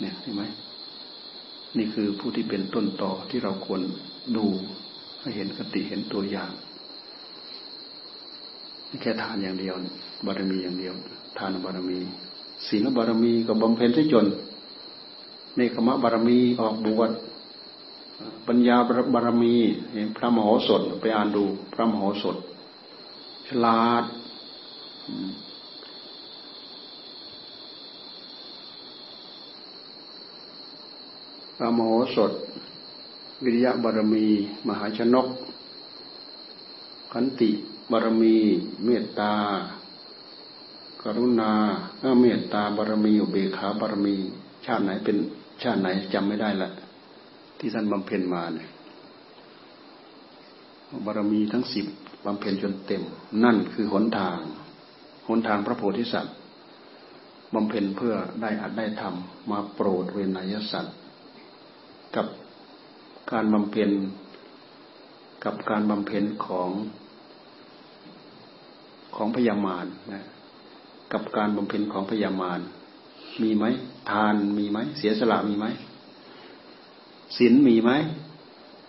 [0.00, 0.42] เนี่ยเห็นไหม
[1.76, 3.80] นี่คือผู้ที่เป็นต้นต่อที่เราควร
[4.36, 4.46] ดู
[5.20, 6.52] ให้เห็นคติเห็นตัวอย่าง
[9.02, 9.74] แค่ทานอย่างเดียว
[10.26, 10.94] บารมีอย่างเดียว
[11.38, 11.98] ทานบารมี
[12.68, 14.26] ศีลบารมีกับบำเพ็ญที่จน
[15.56, 17.10] เนคขมะบารมีออกบวช
[18.46, 18.76] ปัญญา
[19.14, 19.54] บารมี
[20.16, 22.36] พระมโหสถไปอ่านดู พระมโหสถ
[23.46, 24.04] ฉลาด
[31.56, 32.32] พระมโหสถ
[33.42, 34.26] วิริยะบารมี
[34.68, 35.26] มหาชนก
[37.12, 37.50] ขันติ
[37.90, 38.36] บารมี
[38.84, 39.32] เมตตา
[41.02, 41.52] กรุณา
[42.20, 44.14] เมตตาบารมีอุเบกขาบารมี
[44.64, 45.16] ชาติไหนเป็น
[45.62, 46.70] ชาติไหนจำไม่ได้ละ
[47.64, 48.68] ที่ท่านบำเพ็ญมาเนี่ย
[51.04, 51.86] บารมีทั้งสิบ
[52.26, 53.02] บำเพ็ญจนเต็ม
[53.44, 54.38] นั่นคือหนทาง
[55.28, 56.36] หนทางพระโพธิสัตว์
[57.54, 60.96] บำเพ็ญเพื่อได้อัดได้ทำมาโปรดเวนยสัตว์
[62.16, 62.26] กับ
[63.32, 63.90] การบำเพ็ญ
[65.44, 66.70] กับการบำเพ็ญของ
[69.16, 70.22] ของพยามารนะ
[71.12, 72.60] กับการบำเพ็ญของพยามาร
[73.42, 73.64] มีไหม
[74.10, 75.66] ทานมีไหมเสียสละมีไหม
[77.36, 77.90] ศีลมีไหม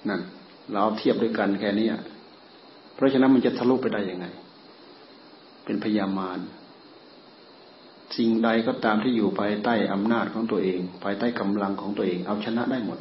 [0.09, 0.21] นั่น
[0.73, 1.87] เราเทียบด้วยกันแค่นี้
[2.95, 4.25] เพราะฉะนั้นมันจะทะลุไปได้ยังไง
[5.65, 6.39] เป็นพยามาร
[8.17, 12.99] สิ่งใดก็ตามที่อยู่ภายใต้อำนาจของตัวเอง ภายใต้กำลังของตัวเอง เอาชนะได้หมด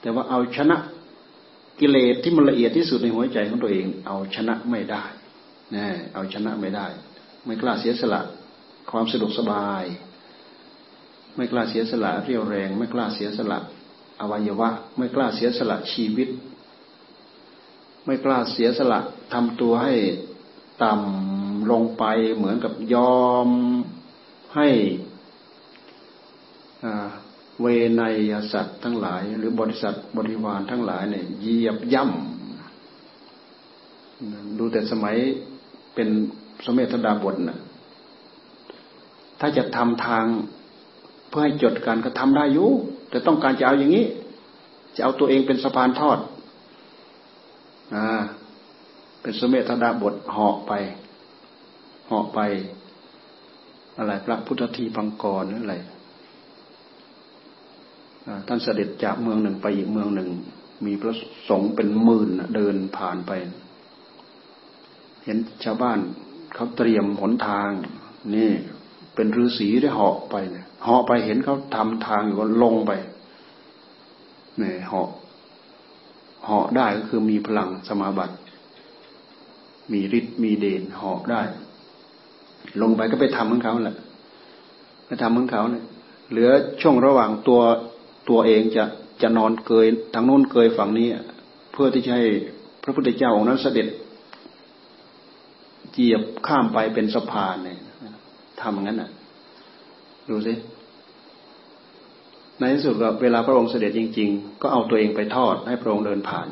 [0.00, 0.76] แต่ว่าเอาชนะ
[1.80, 5.04] กิเลสที่มันละเอียดที่สุดในหัวใจของตัวเอง เอาชนะไม่ได้
[5.74, 6.86] นะเอาชนะไม่ได้
[7.46, 8.20] ไม่กล้าเสียสละ
[8.90, 9.84] ความสะดวกสบาย
[11.36, 13.58] ไม่กล้าเสียสละเรี่ยวแรง ไม่กล้าเสียสละ
[14.22, 16.28] อวัยวะ ไม่กล้าเสียสละชีวิต
[18.04, 19.00] ไม่กล้าเสียสละ
[19.32, 19.94] ทำตัวให้
[20.82, 22.04] ต่ำลงไป
[22.36, 23.48] เหมือนกับยอม
[24.56, 24.68] ให้
[27.60, 27.66] เว
[28.00, 35.16] นยสัตว์ทั้งหลาย หรือบริษัทบริวารทั้งหลายเนี่ยเหยียบย่ำดูแต่สมัย
[35.94, 36.08] เป็น
[36.64, 37.58] สมเด็จดาบทนะ
[39.40, 40.24] ถ้าจะทำทาง
[41.28, 42.70] เพื่อให้จดกันก็ทำได้อยู่
[43.12, 44.04] แต่ต้องการจะเอาอย่างนี้
[44.96, 46.18] จะเอาตัวเองเป็นสะพานทอด
[47.94, 48.06] อ่า
[49.22, 50.72] เป็นสมเด็จดาบทเหาะไป
[52.08, 52.40] เหาะไป
[53.96, 55.76] อะไรพระพุทธทีพังกรหรืออะไร
[58.46, 60.28] ท่านเสด็จจากเมืองหนึ่งไปอีกเมืองหนึ่ง
[60.86, 61.14] มีพระ
[61.48, 63.32] สงฆ์เป็นหมื่นเดินผ่านไป
[65.24, 65.98] เห็นชาวบ้าน
[66.54, 67.70] เขาเตรียมหนทาง
[68.34, 68.50] นี่
[69.14, 72.92] เป็นฤาษีได้เหาะไปเนี่ยเหาะไปเห็นเขาทำทางอยู่ก็ลงไป
[74.58, 75.08] เนี่ยเหาะ
[76.44, 78.36] เหาะได้ก็คือมีพลังสมาบัติ
[79.92, 81.42] มีฤทธิ์มีเดชเหาะได้
[82.82, 83.96] ลงไปก็ไปทำเหมือนเขาแหละ
[85.06, 85.84] ไปทำเหมือนเขาเนี่ย
[86.30, 87.60] เหลือช่วงระหว่างตัว
[88.28, 88.84] ตัวเองจะ
[89.22, 91.08] จะนอนเกยทางโน้นเกยฝั่งนี้
[91.72, 92.24] เพื่อที่จะให้
[92.82, 93.88] พระพุทธเจ้าองค์นั้นเสด็จ
[95.92, 97.78] เจียบข้ามไปเป็นสะพานเนี่ย
[98.62, 99.10] ทำงั้นอะ
[100.28, 100.54] ดูสิ
[102.58, 106.48] ในที่สุดเวลาพระองค์เสด็จจริง ๆ ก็เอาตัวเองไปทอดให้พระองค์เดินผ่าน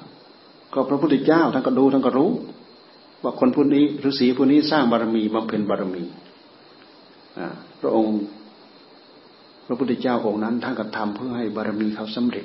[0.74, 2.30] ก็พระพุทธเจ้าท่านก็ดูท่านก็รู้
[3.22, 6.02] ว่าคนผู้นี้ฤาษีผู้นี้สร้างบารมีบำเพ็ญบารมี
[7.80, 8.16] พระองค์
[9.66, 12.42] พระพุทธเจ้าองค์นั้นท่านก็ทำเพื่อให้บารมีเขาสำเร็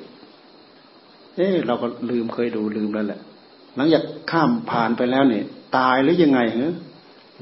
[1.36, 3.20] เอ๊เราก็ลืมเคยดูลืมแล้วแหละ
[3.76, 5.44] หลังจากข้ามผ่านไปแล้วเนี่ย
[5.76, 6.72] ตายหรือยังไงเหรอ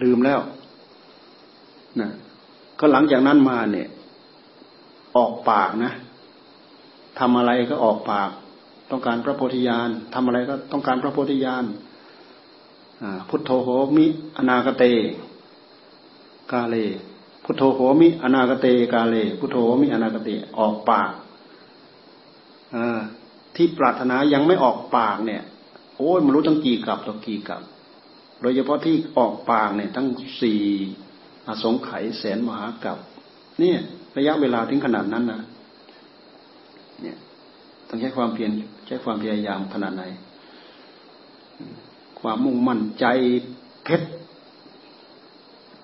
[0.03, 0.39] ลืมแล้ว
[2.01, 2.11] นะ
[2.79, 3.89] ก็หลังจากนั้นมาเนี่ย
[5.17, 5.93] ออกปากนะ
[7.19, 8.31] ทำอะไรก็ออกปาก
[8.91, 11.65] ต้องการพระโพธิญาณทำอะไรก็ต้องการพระโพธิญาณ
[13.29, 14.85] พุทโธโหมิอนาคเต
[16.53, 16.77] กาเล
[17.45, 21.11] พุทโธโหมิอนาคเต กาเล พุทโธโหมิอนาคเตออกปาก
[23.57, 25.43] ที่ปรารถนายังไม่ออกปากเนี่ย
[25.97, 27.63] โอ้ยมันรู้ตั้งกี่กับต่อกี่กับ
[28.41, 30.07] โดยเฉพาะที่ออกปากเนี่ย ทั้ง
[30.43, 30.63] สี่
[31.47, 32.99] อสงไขยแสนมหากับ
[33.61, 33.79] เนี่ย
[34.17, 35.41] ระยะเวลาถึงขนาดนั้นนะ
[37.03, 37.17] เนี่ย
[37.89, 38.51] ต้องใช้ความเพียร
[38.87, 40.05] ใช้ความพยายามขนาดไหน
[42.21, 43.07] ความมุ่งมั่นใจ
[43.85, 44.09] เพชร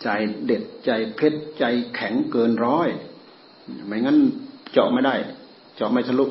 [0.02, 0.08] ใจ
[0.46, 2.88] เด็ดใจเพชรใจแข็งเกินร้อย
[3.86, 4.18] ไม่งั้น
[4.72, 5.14] เจาะไม่ได้
[5.76, 6.26] เจาะไม่ทะลุ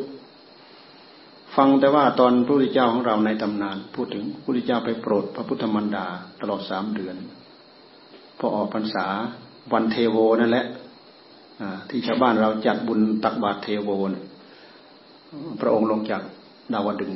[1.55, 6.05] ฟังแต่ว่าตอนพระพุทธเจ้าของเราในตำนาน พูดถึงพระพุทธเจ้าไปโปรด พระพุทธมารดา
[6.41, 7.15] ตลอดสามเดือน
[8.39, 9.05] พอออกพรรษา
[9.73, 10.65] วันเทโวนั่นแหละ
[11.89, 14.23] ที่ชาวบ้านเราจัดบุญตักบาตรเทโวนะ
[15.59, 16.21] พระองค์ลงจาก
[16.73, 17.11] ดาวดึง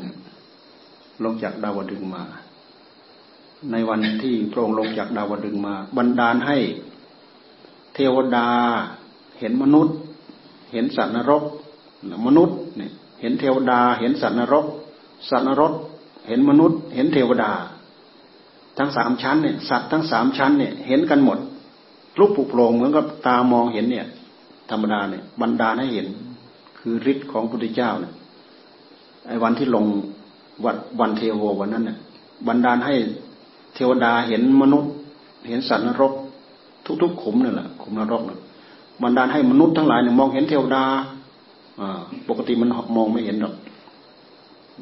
[1.24, 2.24] ลงจากดาวดึงมา
[3.72, 6.58] ในวันที่พระองค์ลงจากดาวดึงมา บันดาลให้
[7.96, 8.48] เทวดา
[9.40, 9.96] เห็นมนุษย์
[10.72, 11.44] เห็นสัตว์นรก
[12.26, 14.66] มนุษย์เนี่ยเห็นเทวดา เห็นสัตว์นรก
[15.30, 15.74] สัตว์นรก
[16.28, 17.52] เห็นมนุษย์ เห็นเทวดา
[18.78, 21.38] ทั้งสามชั้นเนี่ยสัตว์ทั้งสามชั้นเนี่ยเห็นกันหมด
[22.20, 24.08] รูปปุโปรงเหมือนกับตามองเห็นเนี่ย
[24.70, 26.08] ธรรมดาเนี่ยบรรดาให้เห็น
[26.80, 28.14] คือฤทธิ์ของพระพุทธเจ้าเนี่ย
[29.28, 29.86] ไอ้วันที่ลง
[30.64, 31.98] วันวันเทโววันนั้นเนี่ย
[32.48, 32.96] บรรดาให้
[33.76, 34.92] เทวดาเห็นมนุษย์
[35.50, 36.14] เห็นสัตว์นรก
[37.02, 38.40] ทุกๆขุมนี่แหละขุมนรกเนี่ย
[39.04, 40.84] บรรดาให้มนุษย์ทั้งหลายเนี่ยมองเห็นเทวดา
[42.28, 43.56] ปกติมันมองไม่เห็นหรอก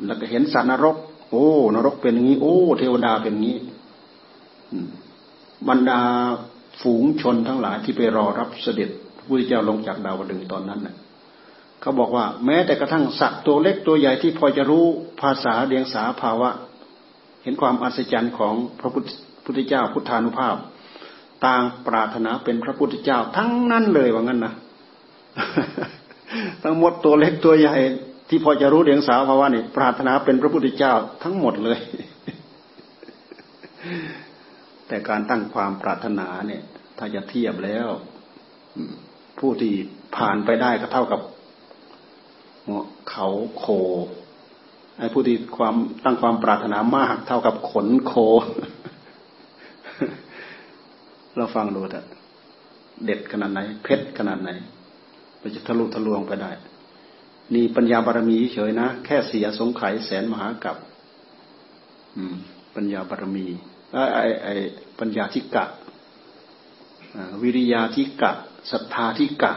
[0.06, 0.95] แล้วก็เห็นสัตว์นรก
[1.30, 3.58] โอ้ นรกเป็นอย่างนี้ โอ้ เทวดาเป็นอย่างนี้
[5.70, 6.02] บรรดา
[6.82, 10.96] ฝูงชนทั้งหลายที่ไปรอรับเสด็จพระเจ้าลงจากดาวดึงตอนนั้นน่ะ
[11.82, 14.86] เขาบอกว่า แม้แต่กระทั่งสัตว์ตัวเล็กตัวใหญ่ที่พอจะรู้
[15.22, 16.50] ภาษาเดียงสาภาวะ
[17.44, 20.56] เห็นความอัศจรรย์ของพระพุทธเจ้าพุทธานุภาพ
[21.46, 24.54] ต่างปรารถนาเป็นพระพุทธเจ้าทั้งนั้นเลยว่างั้นนะ
[26.64, 27.76] ทั้งหมดตัวเล็กตัวใหญ่
[28.30, 31.80] ที่พอจะรู้เดียงสาภาวะนี่ปรารถนาเป็นพระพุทธเจ้าทั้งหมดเลย
[34.91, 36.63] แต่การตั้งความปรารถนาเนี่ย
[36.97, 37.88] ถ้าจะเทียบแล้ว
[39.39, 39.73] ผู้ที่
[40.17, 41.21] ผ่านไปได้ก็เท่ากับ
[43.12, 43.27] เขา
[43.58, 43.65] โค
[44.97, 48.13] ไอ้ผู้ที่ความตั้งความปรารถนามาก เท่ากับขนโค
[51.36, 52.06] เราฟังดูเถอะ
[53.06, 54.49] เด็ดขนาดไหน เพชรขนาดไหน
[55.39, 56.51] เราจะทะลุทะลวงไปได้
[57.54, 60.77] นี่ปัญญาบารมีเฉยนะ แค่เสียสงไขยแสนมหากับ
[62.75, 63.47] ปัญญาบารมี
[63.93, 64.54] ไอ้ไอ้ไอ้
[64.99, 65.65] ปัญญาทิกะ
[67.41, 68.32] วิริยาทิกะ
[68.71, 69.51] ศรัทธาทิกะ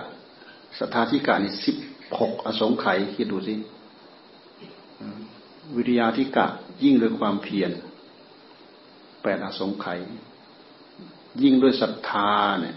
[0.78, 1.76] ศรัทธาทิกะนี่สิบ
[2.18, 3.54] หกอสงไขยคิดดูสิ
[5.76, 6.46] วิริยาทิกะ
[6.82, 7.70] ยิ่งด้วยความเพียร
[9.22, 10.00] แปดอสงไขย
[11.42, 12.76] ยิ่งด้วยศรัทธาเนี่ย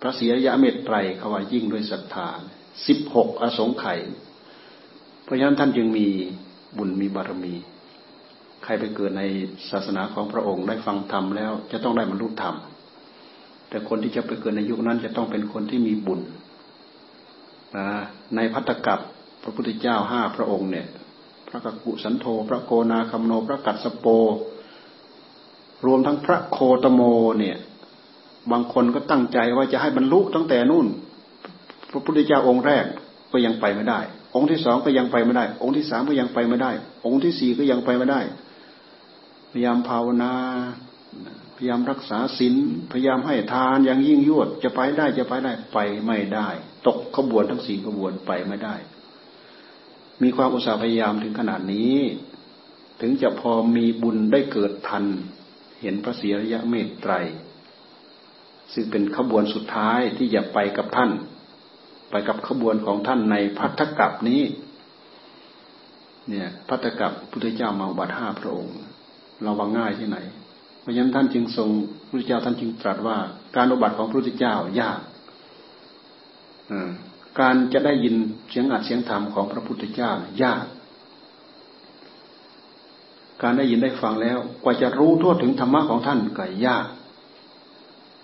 [0.00, 2.28] พระศรีอริยเมตไตรเขาว่ายิ่งด้วยศรัทธา
[2.86, 4.00] สิบหกอสงไขย
[5.22, 6.06] เพราะฉะนั้นท่านจึงมี
[6.76, 7.54] บุญมีบารมี
[8.64, 9.22] ใครไปเกิดใน
[9.70, 12.54] ศาสนาของพระองค์ได้ฟังธรรมแล้ว จะต้องได้บรรลุธรรม
[13.68, 16.20] แต่คนที่จะไปเกิดในยุคนั้นจะต้องเป็นคนที่มีบุญ
[18.36, 19.00] ในพัตตกับ
[19.42, 20.86] พระพุทธเจ้าห้าพระองค์เนี่ย
[21.48, 24.06] พระกักุสันโธพระโกนาคัมโน พระกัสสโป
[25.86, 27.00] รวมทั้งพระโคตโม
[27.38, 27.56] เนี่ย
[28.52, 30.86] บางคนก็ตั้งใจว่าจะให้บรรลุตั้งแต่นู่น
[31.90, 32.84] พระพุทธเจ้าองค์แรก
[33.32, 34.00] ก็ยังไปไม่ได้
[34.34, 36.72] องค์ที่สองก็ยังไปไม่ได้ องค์ที่สามก็ยังไปไม่ได้
[37.06, 38.20] องค์ที่สี่ก็ยังไปไม่ได้
[39.52, 40.34] พยายามภาวนา
[41.56, 42.54] พยายามรักษาศีล
[42.90, 46.48] พยายามให้ทานอย่างยิ่งยวด จะไปได้จะไปได้ไปไม่ได้
[46.86, 48.74] ตกขบวนทั้งสี่ขบวนไปไม่ได้
[50.22, 51.96] มีความอุตสาห์พยายามถึงขนาดนี้
[53.00, 55.04] ถึงจะพอมีบุญได้เกิดทัน
[55.80, 57.12] เห็นพระเสียระยะเมตไตร
[58.72, 61.10] ซึ่งเป็นขบวนสุดท้ายที่จะไปกับท่าน
[62.10, 64.42] ไปกับขบวนของท่านในพัทธกับนี้
[66.28, 68.76] เนี่ยพัทธกับพุทธเจ้ามาบัตห้าพระองค์
[69.46, 70.18] ราว่าง่ายที่ไหน
[70.80, 71.68] เพราะฉะนั้นท่านจึงทรง
[72.08, 73.16] พุทธเจ้าท่านจึงตรัสว่า
[73.56, 75.00] การอุบัติของพระพุทธเจ้ายาก
[77.40, 78.14] การจะได้ยิน
[78.50, 80.10] เสียงอัดเสียงธรรมของพระพุทธเจ้า
[80.42, 80.64] ยาก
[83.42, 86.86] การได้ยินได้ฟังแล้ว กว่าจะรู้ทั่วถึงธรรมะของท่านก็ยาก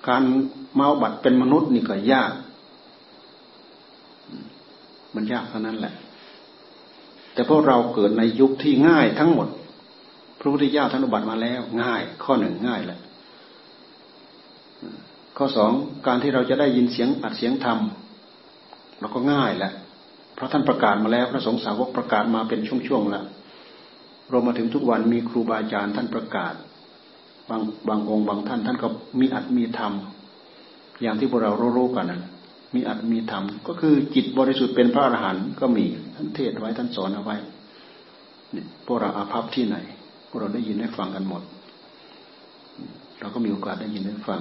[0.09, 0.23] การ
[0.75, 2.33] เมาบัตเป็นมนุษย์นี่ก็ยาก
[5.15, 5.95] มันยากเท่านั้นแหละ
[7.33, 9.49] แต่พวกเราเกิดในยุคที่ง่ายทั้งหมด
[10.41, 12.99] พระพุทธเจ้าท่านอุบัติมาแล้ว ง่าย ข้อหนึ่งง่ายแหละ
[15.37, 15.73] ข้อสอง
[16.07, 17.79] การที่เราจะได้ยินเสียงอัดเสียงธรรม
[19.01, 19.73] เราก็ง่ายแหละ
[20.35, 23.25] เพราะท่านประกาศมาแล้ว พระสงฆ์สาวกประกาศมาเป็นช่วงๆแล้ว
[24.33, 26.55] รวมมาถึงทุกวันมีครูบาอาจารย์ท่านประกาศ
[27.51, 28.89] บางบางองค์บางท่านท่านก็
[29.21, 29.93] มีอัตมีธรรม
[31.03, 32.21] อย่างที่พวกเรารู้ๆกันนะ
[32.75, 37.37] มีอัตมีธรรม ก็คือจิตบริสุทธิ์เป็นพระอรหันต์ก็มีท่านเทศไว้ท่านสอนเอาไว้
[38.87, 39.77] พวกเราอาภัพที่ไหน
[40.29, 41.43] พวกเราได้ยินได้ฟังกันหมด
[43.21, 44.41] เราก็มีโอกาสได้ยินได้ฟัง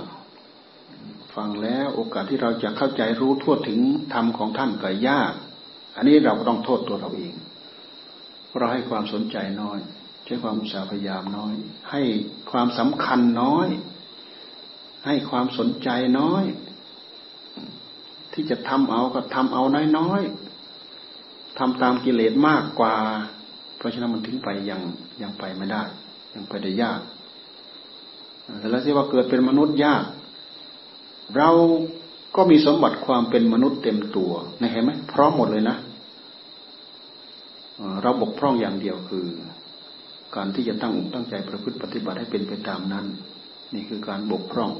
[1.35, 3.79] ฟังแล้วโอกาสที่เราจะเข้าใจรู้ทั่วถึง
[4.13, 5.33] ธรรมของท่านก็ยาก
[5.95, 7.33] อันนี้เราก็ต้องโทษตัวเราเอง
[8.57, 9.79] เราให้ความสนใจน้อย
[10.25, 11.53] ใช้ความอุตสาห์พยายามน้อย
[11.91, 12.01] ให้
[12.51, 13.67] ความสำคัญน้อย
[15.05, 16.43] ให้ความสนใจน้อย
[18.33, 19.63] ที่จะทำเอาก็ทำเอา
[19.97, 22.95] น้อยๆทำตามกิเลสมากกว่า
[23.77, 24.81] เพราะฉะนั้นมันถึงไปยัง
[25.21, 25.81] ยังไปไม่ได้
[26.35, 26.99] ยังไปได้ยาก
[28.59, 30.03] แต่แล้วที่ว่าเกิดเป็นมนุษย์ยาก
[31.37, 31.49] เรา
[32.35, 35.77] ก็มีสมบัติความเป็นมนุษย์เต็มตัวนะเห็นไหมพร้อมหมดเลยนะ
[38.01, 39.25] เราบกพร่องอย่างเดียวคือ
[40.35, 43.05] การที่จะตั้งอกตั้งใจประพฤติปฏิบัติให้เป็นไปตามนั้น
[43.73, 44.71] นี่คือการบกพร่อง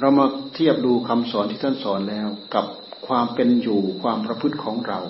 [0.00, 2.66] เรามาเทียบดูคำสอนที่ท่านสอนแล้วกับ
[3.06, 5.00] ความเป็นอยู่ความประพฤติของเรา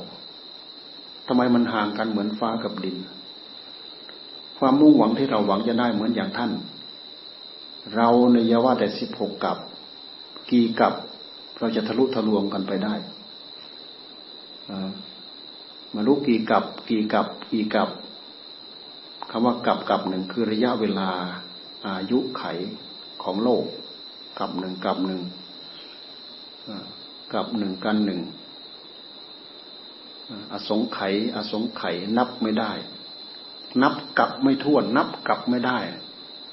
[1.28, 2.96] ทำไมมันห่างกันเหมือนฟ้ากับดิน
[4.58, 6.50] ความมุ่งหวังที่เราหวังจะได้เหมือนอย่างท่าน
[7.94, 9.58] เราในยาว่าแต่สิบหกกับ
[10.50, 10.94] กี่กับ
[11.58, 12.94] เราจะทะลุทะลวงกันไปได้
[15.94, 17.88] มารู้กี่กับ กี่กับ กี่กับ
[19.30, 21.08] คำว่ากับกับหนึ่งคือระยะเวลา
[21.86, 22.42] อายุไข
[23.22, 23.64] ของโลก
[24.38, 25.20] กับหนึ่งกับหนึ่ง
[27.32, 28.20] กับหนึ่งกันหนึ่ง
[30.52, 32.72] อสงไขยอสงไขยนับไม่ได้
[33.82, 35.78] นับกลับไม่ท้วน นับกลับไม่ได้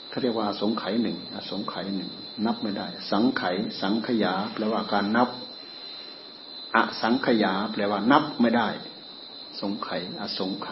[0.10, 2.12] เขาเรียกว่าอสงไขยหนึ่งอสงไขยหนึ่ง
[2.46, 3.44] นับไม่ได้ สังไข
[3.82, 5.30] สังขยาแปลว่าการนับ
[6.76, 8.68] อสังขยาแปลว่า นับไม่ได้
[9.60, 10.70] สงไขอสงไข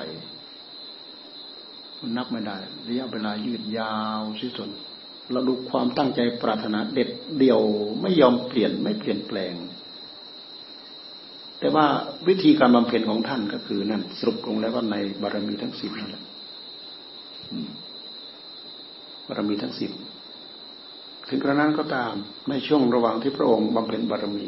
[2.00, 4.70] มันนับไม่ได้ระยะเวลายืดยาวที่สุด
[5.32, 7.62] เราดูความตั้งใจปรารถนาเด็ดเดี่ยว
[8.02, 9.54] ไม่ยอมเปลี่ยนไม่เปลี่ยนแปลง
[11.64, 11.88] แต่ว่า
[12.28, 16.24] วิธีการบำเพ็ญของท่านก็คือนั่นสรุปลงแล้วว่าในบารมีทั้งสิบนั่นแหละ
[19.28, 19.92] บารมีทั้งสิบ
[21.30, 22.14] ถึงกระนั้นก็ตาม
[22.50, 24.48] ในช่วงระหว่างที่พระองค์บำเพ็ญบารมี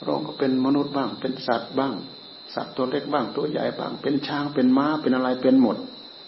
[0.00, 1.94] พระองค์ก็เป็นมนุษย์บ้าง เป็นสัตว์บ้าง
[2.54, 5.76] สัตว์ตัวเล็กบ้าง ตัวใหญ่บ้าง เป็นช้างเป็นม้าเป็นอะไรเป็นหมด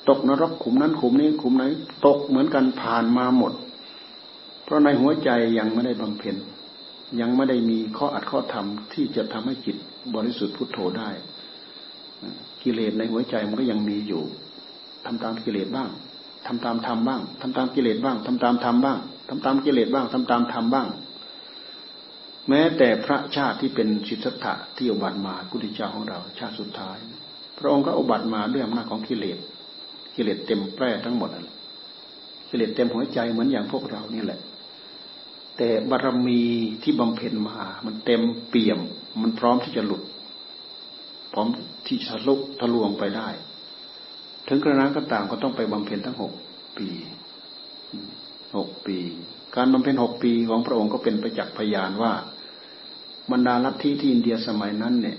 [0.08, 1.64] ตกนรกขุมนั้นขุมนี้ขุมไหน
[2.06, 3.52] ตกเหมือนกันผ่านมาหมด
[4.64, 6.36] เพราะในหัวใจยังไม่ได้บำเพ็ญ
[7.20, 9.76] ยังไม่ได้มีข้ออัดข้อธรรมที่จะทำให้จิต
[10.14, 11.10] บริสุทธิ์พุทโธได้
[12.62, 14.22] กิเลสในหัวใจมันก็ยังมีอยู่
[15.06, 15.90] ทำตามกิเลสบ้าง
[16.46, 20.88] ทำตามธรรมบ้างทำตามกิเลสบ้างทำตามธรรมบ้างทำตามกิเลสบ้างทำตามธรรมบ้าง
[22.48, 26.96] แม้แต่พระชาติที่เป็นสิทธัตถะที่อุบัติมาพุทธเจ้าของเรา ชาติสุดท้าย
[27.58, 29.38] พระองค์ก็อุบัติมาด้วยอำนาจของกิเลส
[30.16, 31.30] กิเลสเต็มแปร่ทั้งหมด
[32.48, 34.40] กิเลสเต็มหัวใจเหมือนอย่างพวกเรานี่แหละ
[35.62, 36.40] แต่บารมี
[36.82, 38.80] ที่บำเพ็ญมา มันเต็มเปี่ยม
[39.22, 40.02] มันพร้อมที่จะหลุด
[41.32, 41.46] พร้อม
[41.86, 43.28] ที่จะลุกทะลวงไปได้
[44.48, 46.32] ถึงกระนั้นก็ตามก็ต้องไปบำเพ็ญทั้งหก
[46.78, 46.88] ปี
[48.56, 48.98] หกปี
[49.56, 52.12] การบำเพ็ญหกปีของพระองค์ก็เป็นประจักษ์พยานว่า
[53.30, 55.18] บรรดาลัทธิที่อินเดียสมัยนั้น เนี่ย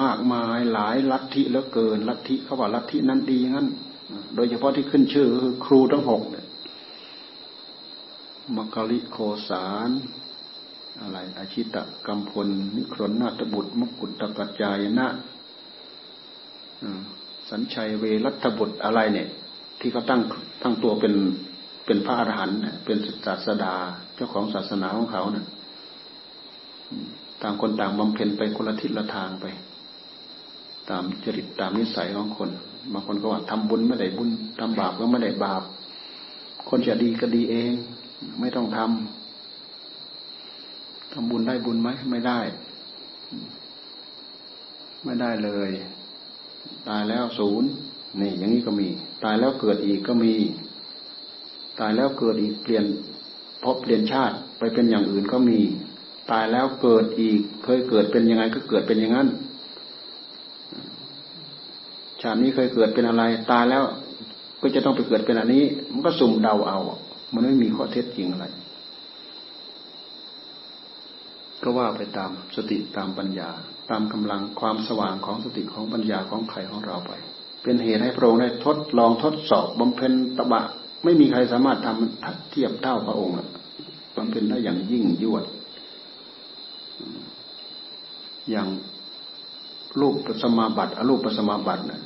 [0.00, 3.68] มากมายหลายลัทธิแล้วเกินลัทธิเขาว่าลัทธินั้นดีงั้น
[4.34, 6.46] โดยเฉพาะที่ขึ้นชื่อคือครูทั้งหกเนี่ย
[8.56, 9.16] มัคคลิโค
[9.48, 9.90] สาร
[11.00, 15.06] อะไรอาชิตะกัมพล นิครนนาตบุตรมกุฏตกัจจายนะ
[17.50, 19.28] สัญชัยเวรัตบุตรอะไรเนี่ย
[19.80, 20.20] ที่เขาตั้ง
[20.62, 21.14] ตั้งตัวเป็น
[21.86, 23.74] เป็นพระอรหันต์เป็นศาสดา
[24.14, 25.46] เจ้าของศาสนาของเขาเนี่ย
[27.42, 29.46] ต่างคนต่างบำเพ็ญไปคนละทิศละทางไป
[30.90, 32.50] ตามจริตตามนิสัยของคน
[32.92, 34.28] บางคนก็ว่าทำบุญไม่ได้บุญ
[34.58, 35.62] ทำบาปก็ไม่ได้บาป
[36.68, 37.72] คนจะดีก็ดีเอง
[38.40, 42.38] ไม่ต้องทำทำบุญได้บุญไหมไม่ได้
[45.04, 45.70] ไม่ได้เลย
[46.88, 47.68] ตายแล้วศูนย์
[48.20, 48.88] นี่ อย่างนี้ก็มี
[49.24, 50.34] ตายแล้วเกิดอีกก็มี
[51.80, 52.84] ตายแล้วเกิดอีกเปลี่ยน
[53.62, 55.58] พบเปลี่ยนชาติไปเป็นอย่างอื่นก็มี
[56.30, 59.28] ตายแล้วเกิดอีก เคยเกิดเป็นยังไงก็เกิดเป็นอย่างนั้น
[62.22, 63.84] ชาตินี้เคยเกิดเป็นอะไร ตายแล้ว
[64.60, 66.78] ก็จะต้องไปเกิดเป็นอันนี้ มันก็สุ่มเดาเอา
[67.34, 68.46] มันไม่มีข้อเท็จจริงอะไร
[71.62, 73.50] ก็ว่าไปตามสติตามปัญญา
[73.90, 77.12] ตามกำลังความสว่างของสติของปัญญาของไข่ของเราไป
[77.62, 80.62] เป็นเหตุให้พระองค์ได้ทดลองทดสอบบำเพ็ญตบะ
[81.04, 83.34] ไม่มีใครสามารถทำทัดเทียบเท่าพระองค์
[84.16, 85.44] บำเพ็ญได้อย่างยิ่งยวด
[88.50, 88.68] อย่าง
[90.00, 92.02] รูปสมาบัติอรูปสมาบัตินะ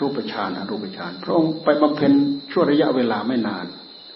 [0.00, 2.12] รูปฌานอรูปฌานพระองค์ไปบำเพ็ญ
[2.52, 3.66] ช่วระยะเวลาไม่นาน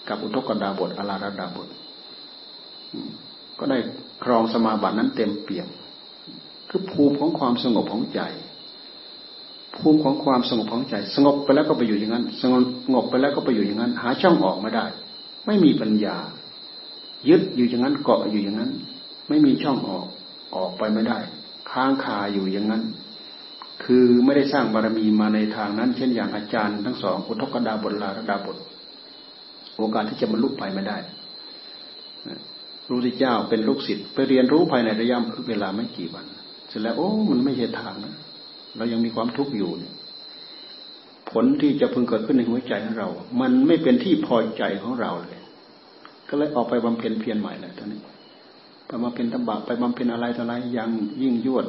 [0.09, 1.67] กับอุทกดาบทอลาระดาบท
[3.59, 3.77] ก็ได้
[4.23, 5.67] ครองสมาบัตินั้นเต็มเปี่ยม
[6.69, 8.21] คือภูมิของความสงบของใจ
[9.77, 12.43] ภูมิของความสงบของใจ สงบไปแล้วก็ไปอยู่อย่างนั้น ส
[12.93, 14.85] งบไปแล้วก็ไปอยู่อย่างนั้น หาช่องออกไม่ได้
[15.45, 16.17] ไม่มีปัญญา
[17.29, 18.71] ยึดอยู่อย่างนั้นเกาะอยู่อย่างนั้น
[19.29, 20.07] ไม่มีช่องออก
[20.55, 21.19] ออกไปไม่ได้
[21.71, 22.83] ค้างคาอยู่อย่างนั้น
[23.83, 28.57] คือไม่ได้สร้างบารมีมาในทางนั้น เช่นอย่างอาจารย์ทั้งสองอุทกดาบทลาระดาบท
[29.77, 30.97] โอกาสที่จะบรรลุไปไม่ได้
[32.89, 35.17] รู้ที่เจ้าเป็นลูกศิษย์ไปเรียนรู้ภายในระยะ
[35.47, 36.25] เวลาไม่กี่วัน
[36.69, 38.15] เสร็จแล้วโอ้มันไม่ใช่ทางนะ
[38.77, 39.93] เรายังมีความทุกข์อยู่เนี่ย
[41.31, 43.09] ผลที่จะพึงเกิดขึ้นในหัวใจของเรา
[43.41, 45.41] มันไม่เป็นที่พอใจของเราเลย
[46.29, 47.99] ก็เลยออกไปบำเพ็ญเพียรใหม่แหละตอนนี้
[48.87, 50.89] ไปบำเพ็ญตบะไปบำเพ็ญอะไรต่ออะไรยัง
[51.21, 51.65] ยิ่งยวด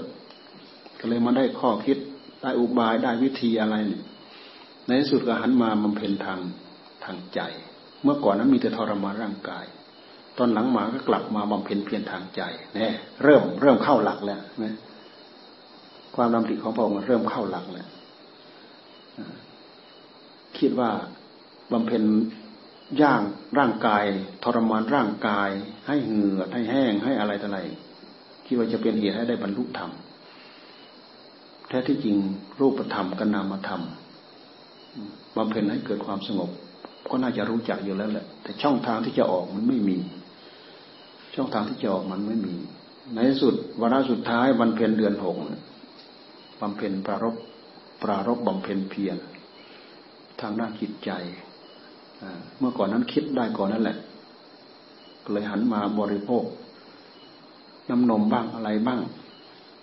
[0.98, 1.98] ก็เลยมาได้ข้อคิด
[2.42, 4.02] ได้อุบายได้วิธีอะไรเนี่ย
[4.86, 6.38] ในที่สุดก็หันมาบำเพ็ญทาง
[7.04, 7.40] ทางใจ
[8.04, 9.64] เมื่อก่อนนั้นมีแต่ทรมานร่างกาย
[10.38, 12.40] ตอนหลังมาก็กลับมาบำเพ็ญเพียรทางใจ
[12.74, 12.92] เนี่ย
[13.22, 14.74] เริ่มเริ่มเข้าหลักแล้วนะ
[16.16, 17.88] ความดำริของพระองค์เริ่มเข้าหลักแล้ว
[20.58, 20.90] คิดว่า
[21.72, 22.02] บำเพ็ญ
[23.02, 23.20] ย่าง
[23.58, 24.04] ร่างกาย
[24.44, 25.50] ทรมานร่างกาย
[25.86, 27.60] ให้เหงื่อให้แห้งให้อะไรต่ออะไร
[28.46, 29.90] คิดว่าจะเป็นเหตุให้ได้บรรลุธรรม
[31.68, 32.16] แท้ที่จริง
[32.60, 33.82] รูปธรรมกับนามธรรม
[35.36, 36.50] บำเพ็ญให้เกิดความสงบ
[37.10, 39.98] ก็น่าจะรู้จักอยู่แล้วแหละ แต่ช่องทางที่จะออกมันไม่มี
[41.34, 42.54] ช่องทางที่จะออกมันไม่มี
[43.14, 45.36] ในสุดวาระสุดท้ายวันเพ็ญเดือนหก
[46.60, 47.34] บำเพ็ญปรารบ
[48.02, 49.16] ปรารบบำเพ็ญเพียร
[50.40, 51.10] ทางด้านจิตใจ
[52.58, 53.96] เมื่อก่อนนั้นคิดได้ก่อนนั่นแหละ
[55.22, 56.44] ก็เลยหันมาบริโภค
[57.90, 59.00] น้ำนมบ้างอะไรบ้าง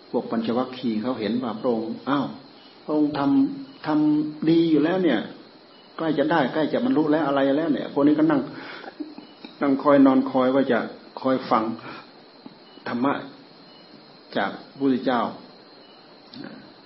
[0.09, 2.25] พวกปัญจวัคคีย์เขาเห็นว่าพระองค์อ้าว
[2.83, 5.19] พระองค์ทำทำดีอยู่แล้วเนี่ย
[6.01, 8.41] ใกล้จะได้ใกล้จะบรรลุแล้วอะไรแล้วเนี่ยคนนี้ก็นั่ง
[9.61, 10.79] นั่งคอยนอนคอยว่าจะ
[11.21, 11.63] คอยฟัง
[12.87, 13.13] ธรรมะ
[14.37, 15.21] จากพระพุทธเจ้า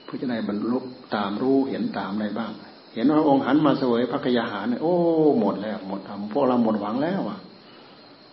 [0.08, 0.80] ผู้จะได้บรรลุ
[1.16, 2.52] ตามรู้เห็นตามอะไรบ้าง
[2.94, 4.96] เห็นว่าองค์หันมาเสวยพระกยาหารเนี่ยโอ้
[5.40, 7.40] หมดแล้วหมดทำพวกเราหมดหวังแล้วอะ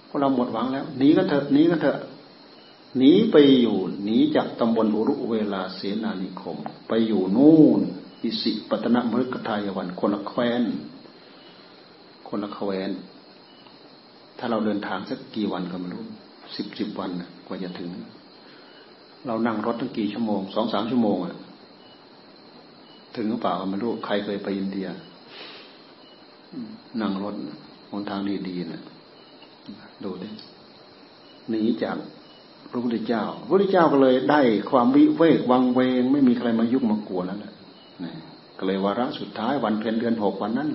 [0.09, 1.99] พวกเราหมดหวังแล้วหนีก็เถอะหนีก็เถอะ
[2.99, 6.57] หนีไปอยู่หนีจากตำบลอุรุเวลาเสนานิคม
[6.89, 7.81] ไปอยู่นู่น
[8.23, 10.63] อิสิปตนมฤคทายวัน คนละแคว้น
[12.29, 12.91] คนละแคว้น
[14.39, 16.05] ถ้าเราเดินทางสักกี่วันก็ไม่รู้
[16.57, 17.11] สิบสิบวัน
[17.47, 17.91] กว่าจะถึง
[19.27, 21.37] เรานั่งรถตั้งกี่ชั่วโมงสองสามชั่วโมงอะ
[23.17, 24.89] ถึงหรือเปล่าไม่รู้ใครเคยไปอินเดีย
[27.01, 27.35] นั่งรถ
[27.91, 28.83] หนทางดีๆนะ
[30.05, 30.29] ดูดิ
[31.49, 31.97] หนีจาก
[32.71, 37.53] พระพุทธเจ้าพระพุทธเจ้าก็เลยได้ความวิเวกวังเวง ไม่มีใครมายุ่งมากวนแล้วแหละ
[38.59, 40.69] ก็เลยวาระสุดท้ายวันเพ็ญเดือนหกวันนั้น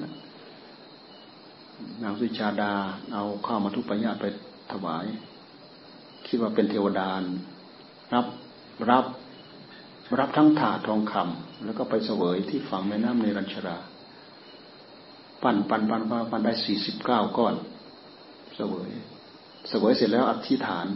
[2.03, 2.73] นางสุชาดา
[3.13, 4.25] เอาข้าวมาทุปยาไป
[4.71, 5.05] ถวาย
[6.28, 7.09] คิดว่าเป็นเทวดา
[8.13, 8.25] รับ
[8.89, 9.05] รับ
[10.19, 13.78] รับทั้งถาทองคำแล้วก็ไปเสวยที่ฝั่งแม่น้ำในรัญชรา
[15.43, 17.55] ปั่นปั่นปั่นปั่นได้สี่สิบเก้าก้อน
[18.55, 18.89] เสวย
[19.69, 20.88] เสวยเสร็จแล้วอธิษฐาน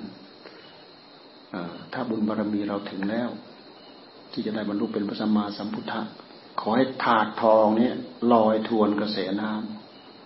[1.94, 3.30] ถ้าบุญบารรมีเราถึงแล้ว
[4.32, 6.02] ที่จะได้บรรลุเป็นพระสัมมาสัมพุทธะ
[6.62, 7.94] ขอให้ถาดทองเนี่ย
[8.34, 9.52] ลอยทวนกระแสน้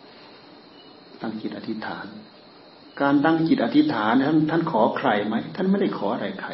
[0.03, 2.05] ำตั้งจิตอธิษฐาน
[3.01, 6.51] การตั้งจิตอธิษฐานท่านท่านขอใครไหมท่านไม่ได้ขออะไรใคร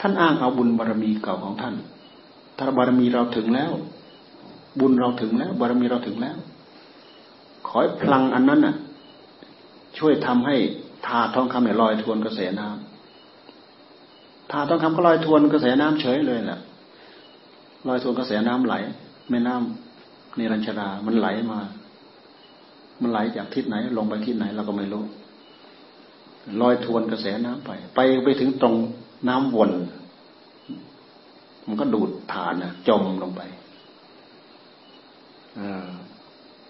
[0.00, 1.74] ท่านอ้างเอาบุญบารรมีเก่าของท่าน
[2.56, 3.72] ถ้าบารมีเราถึงแล้ว
[4.80, 6.36] บุญเราถึงแล้ว บารมีเราถึงแล้ว
[7.66, 8.76] ขอให้พลังอันนั้นน่ะ
[9.98, 10.56] ช่วยทำให้
[11.06, 12.85] ถาดทองคำเนี่ยลอยทวนกระแสน้ำ
[14.50, 16.58] ถาต้องคำก็ลอยทวนกระแสน้ำเฉยเลยแหละ
[17.88, 18.74] ลอยทวนกระแสน้ำไหล
[19.30, 21.60] แม่น้ำในรัญชดามันไหลมา
[23.02, 25.04] มันไหลจากทิศไหน ลงไปทิศไหนเราก็ไม่รู้
[26.60, 28.74] ลอยทวนกระแสน้ำไป ไปไปถึงตรง
[29.28, 29.70] น้ำวน
[31.66, 33.42] มันก็ดูดฐานนะจมลงไป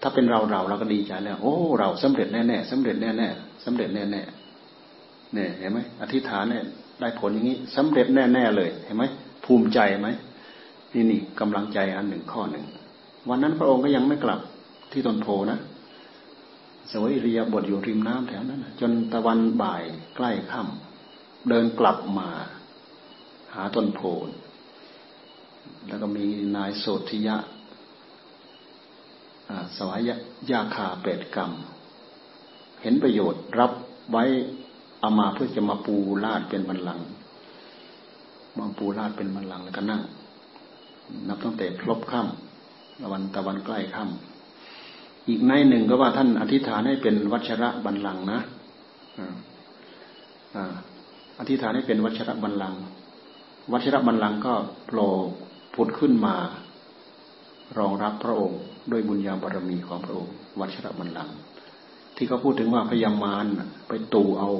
[0.01, 3.29] ถ้าเป็นเราเราเราก็ดีใจแล้ว โอ้ เราสำเร็จแน่แน่สำเร็จแน่แน่
[3.65, 4.21] สำเร็จแน่แน่
[5.33, 6.63] เนี่ยเห็นไหมอธิษฐานเนี่ย
[6.99, 9.03] ได้ผลอย่างนี้สำเร็จแน่ ๆ เลยเห็นไหม
[9.45, 10.07] ภูมิใจไหม
[10.93, 12.65] นี่นี่กำลังใจอันหนึ่งข้อหนึ่ง
[13.29, 14.39] วันนั้นพระองค์ก็ยังไม่กลับ
[14.91, 15.59] ที่ต้นโพนะ
[16.91, 19.83] สวยเรียบทอยู่ริมน้ำแถวนั้นจนตะวันบ่าย
[20.15, 22.29] ใกล้ค่ำเดินกลับมา
[23.53, 24.01] หาต้นโพ
[25.87, 26.25] แล้วก็มี
[26.55, 27.37] นายโสธิยะ
[29.77, 30.09] สวาย
[30.51, 31.51] ยาคาเป็ดกรรม
[32.81, 33.71] เห็นประโยชน์รับ
[34.11, 34.23] ไว้
[35.07, 35.95] เอามาเพื่อจะมาปู
[36.25, 36.99] ลาดเป็นบันลัง
[38.57, 40.01] มาปูลาดเป็นบันลังแล้วก็นั่ง
[41.27, 48.39] นับตั้งแต่พลบค่ำตะวันตะวันใกล้ค่ำอีกในหนึ่งก็ว่าท่านอธิษฐานให้เป็นวัชระบันลังนะ
[51.39, 52.75] อธิษฐานให้เป็นวัชระบันลัง
[53.71, 54.53] วัชระบันลังก็
[54.85, 55.09] โผล่
[55.75, 56.35] ผุดขึ้นมา
[57.77, 58.59] รองรับพระองค์
[58.91, 61.29] ด้วยบุญญาบารมีของพระองค์ วัชระบันลัง
[62.15, 63.45] ที่เขาพูดถึงว่าพยามาร
[63.87, 64.51] ไปตูเอา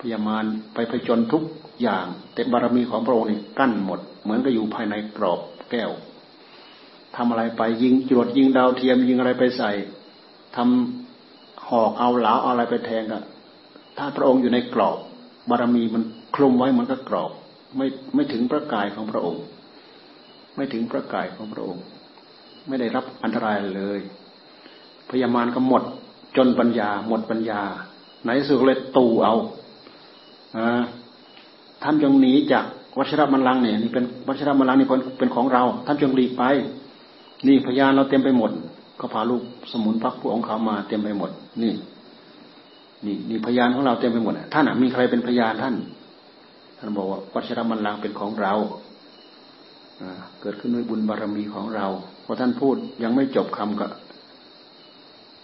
[0.00, 1.42] พยามารไปผจญทุก
[1.82, 5.90] อย่าง แต่บารมีของพระองค์นี่กั้นหมด เหมือนกับอยู่ภายในกรอบแก้ว
[7.16, 9.70] ทำอะไรไปยิงจรวดยิงดาวเทียมยิงอะไรไปใส่
[10.56, 13.22] ทำหอกเอาเหลาเอาอะไรไปแทงอะ
[13.98, 14.98] ถ้าพระองค์อยู่ในกรอบ
[15.50, 16.02] บารมีมัน
[16.34, 17.30] คลุมไว้มันก็กรอบ
[17.76, 19.42] ไม่ไม่ถึงพระกายของพระองค์
[20.56, 21.82] ไม่ถึงพระกายของพระองค์
[22.68, 24.00] ไม่ได้รับอันตรายเลย
[25.10, 25.82] พยามารก็หมด
[26.36, 27.62] จนปัญญาหมดปัญญา
[28.24, 29.34] ไหนสุดเลยตูเอา
[31.82, 32.64] ท่านจงหนีจาก
[32.98, 34.86] วัชรบัลลังเนี่ยนี่เป็นวัชรบัลลังนี่
[35.18, 36.44] เป็นของเรา ท่านจงหลีกไป
[37.46, 38.50] นี่พยานเราเต็มไปหมด
[39.00, 39.42] ก็พาลูก
[39.72, 41.30] สมุนพักผู้องเขามาเต็มไปหมด
[41.62, 41.72] นี่
[43.06, 45.74] นี่นี่พยานของเราเต็มไปหมดท่านมีใครเป็นพยานท่าน
[46.78, 48.52] ท่านบอกว่าวัชรบัลลังเป็นของเรา
[50.40, 51.86] เกิดขึ้นด้วยบุญบารรมีของเรา
[52.24, 53.86] พอท่านพูดยังไม่จบคำก็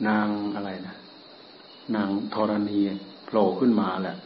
[0.09, 0.97] นางอะไรนะ
[1.95, 2.79] นางธรณี
[3.25, 4.17] โผล่ขึ้นมาแหละ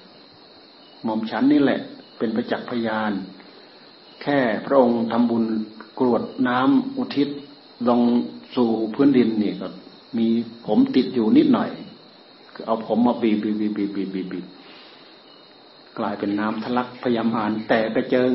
[1.05, 1.81] หม่อมฉันนี่แหละ
[2.19, 3.13] เป็นประจักษ์พยาน
[4.23, 5.45] แค่พระองค์ทำบุญ
[5.99, 7.29] กรวดน้ำอุทิศ
[7.89, 8.01] ลง
[8.57, 9.69] สู่พื้นดินนี่ก็
[10.19, 10.27] มี
[10.67, 11.71] ผมติดอยู่นิดหน่อย
[12.67, 14.47] เอาผมมาบีบบีบบีบบีบบีบบีบ
[15.99, 18.31] กลายเป็นน้ำทะลักพยายามอ่านแต่กระเจิง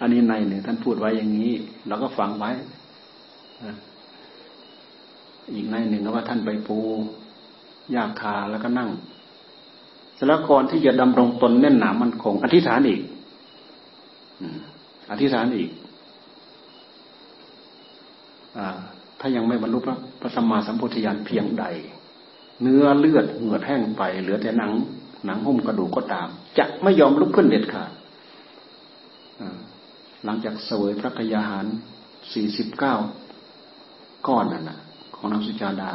[0.00, 1.52] อันนี้ในหนึ่งท่านพูดไว้อย่างนี้
[1.88, 2.50] เราก็ฟังไว้
[5.54, 6.78] อีกในหนึ่งก็ว่าท่านไปปู
[7.94, 8.90] ยากคาแล้วก็นั่ง
[10.14, 13.00] เสร็จแล้วก่อนที่จะดำรงตนแน่นหนามันคง อธิษฐานอีก
[15.10, 15.70] อธิษฐานอีก
[18.58, 18.60] อ
[19.20, 21.64] ถ้ายังไม่บรรลุพระพระสัมมาสัมพุทธญาณเพียงใด
[22.62, 24.70] เนื้อเลือดเหงื่อแห้งไป เหลือแต่หนัง
[25.26, 26.28] หนังหุ้มกระดูกก็ตาม
[26.58, 27.90] จะไม่ยอมลุกขึ้นเด็ดขาด
[30.24, 31.66] หลังจากเสวยพระกยาหาร
[32.32, 32.94] สี่สิบเก้า
[34.28, 34.78] ก้อนนั่นนะ
[35.20, 35.90] ของนางสุจาดา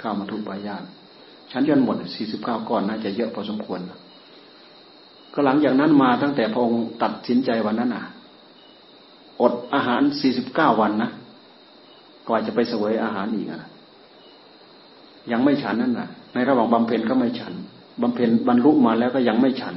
[0.00, 0.82] ข้าวมาทุปายาต
[1.50, 3.80] ชั้นยนหมดสี่สิบเก้าก้อนน่าจะเยอะพอสมควร
[5.32, 8.04] ก็หลังจากนั้นมาตั้งแต่พระองค์ตัดสินใจวันนั้นน่ะ
[9.42, 11.10] อดอาหารสี่สิบเก้าวันนะ
[12.28, 13.60] กว่าจะไปเสวยอาหารอีกอะ
[15.32, 17.52] ยังไม่ฉันนั่นน่ะ ในระหว่างบำเพ็ญก็ไม่ฉัน
[18.02, 19.76] บำเพ็ญบรรลุมาแล้วก็ยังไม่ฉัน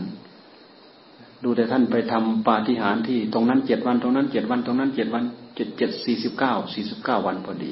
[1.43, 5.23] ดูแต่ท่านไปทำปาฏิหาริย์ที่ตรงนั้นเจ็ดวัน ตรงนั้นเจ็ดวัน ตรงนั้นเจ็ดวัน
[5.55, 7.65] เจ็ดเจ็ดสี่สิบเก้าสี่สิบเก้าวันพอด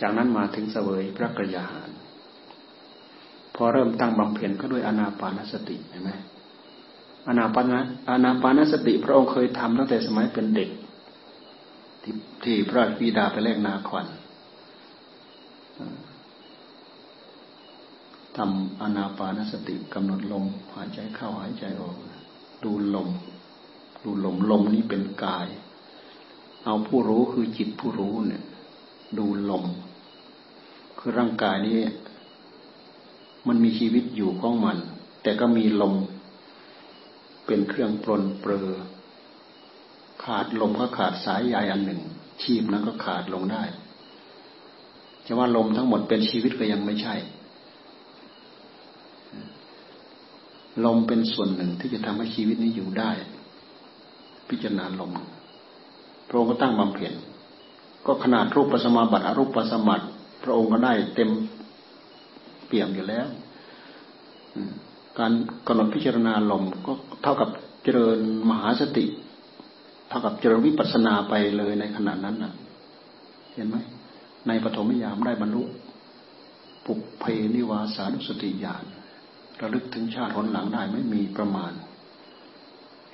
[0.00, 1.90] จากนั้นมาถึงเสวยพระกรยาหาร
[3.54, 6.10] พอเริ่มตั้งบำเพ็ญก็ด้วยอนาปานสติเห็นไหม
[7.28, 7.80] อนาปานะ
[8.10, 10.70] อนาปานสติ พระองค์เคยทำตั้งแต่สมัยเป็นเด็ก
[12.02, 14.06] ที่ที่พระบิดาไปแลกนาควัน
[18.36, 21.94] ทำอนาปานสติกำหนดลมหายใจเข้าหายใจออก
[22.64, 23.08] ดูลม
[24.04, 25.46] ดูลมลมนี้เป็นกาย
[26.64, 28.42] เอาผู้รู้คือจิตผู้รู้เนี่ย
[29.18, 29.64] ดูลม
[31.08, 31.78] คือร่างกายนี้
[33.48, 34.78] มันมีชีวิตอยู่ของมัน
[35.22, 35.94] แต่ก็มีลม
[37.46, 38.70] เป็นเครื่องปลนเปลือ
[40.24, 42.00] ขาดลมก็ขาดสายใยอันหนึ่ง
[42.42, 43.62] ชีพนั้นก็ขาดลงได้
[45.26, 47.14] จะว่าลมทั้งหมดเป็นชีวิตก็ยังไม่ใช่
[50.84, 53.10] ลมเป็นส่วนหนึ่งที่จะทำให้ชีวิตนี้อยู่ได้
[54.48, 55.12] พิจารณาลม
[56.28, 57.12] พระองค์ก็ตั้งบำเพ็ญ
[58.06, 60.06] ก็ขนาดรูปปัสมาบัติอรูปปัสมัติ
[60.48, 61.30] ระองค์ก็ได้เต็ม
[62.66, 63.26] เปี่ยมอยู่แล้ว
[65.18, 65.32] การ
[65.66, 66.92] กำหนดพิจารณาลมก็
[67.22, 67.48] เท่ากับ
[67.84, 68.18] เจริญ
[68.48, 69.04] มหาสติ
[70.08, 72.52] เท่ากับเจริญวิปัสนาไปเลยในขณะนั้นน่ะ
[73.54, 73.76] เห็นไหม
[74.48, 75.62] ในปฐมยามได้บรรลุ
[76.84, 77.24] ปุเพ
[77.54, 78.84] นิวาสานุสติญาณ
[79.60, 81.72] ระลึกถึงชาติหนหลังได้ไม่มีประมาณ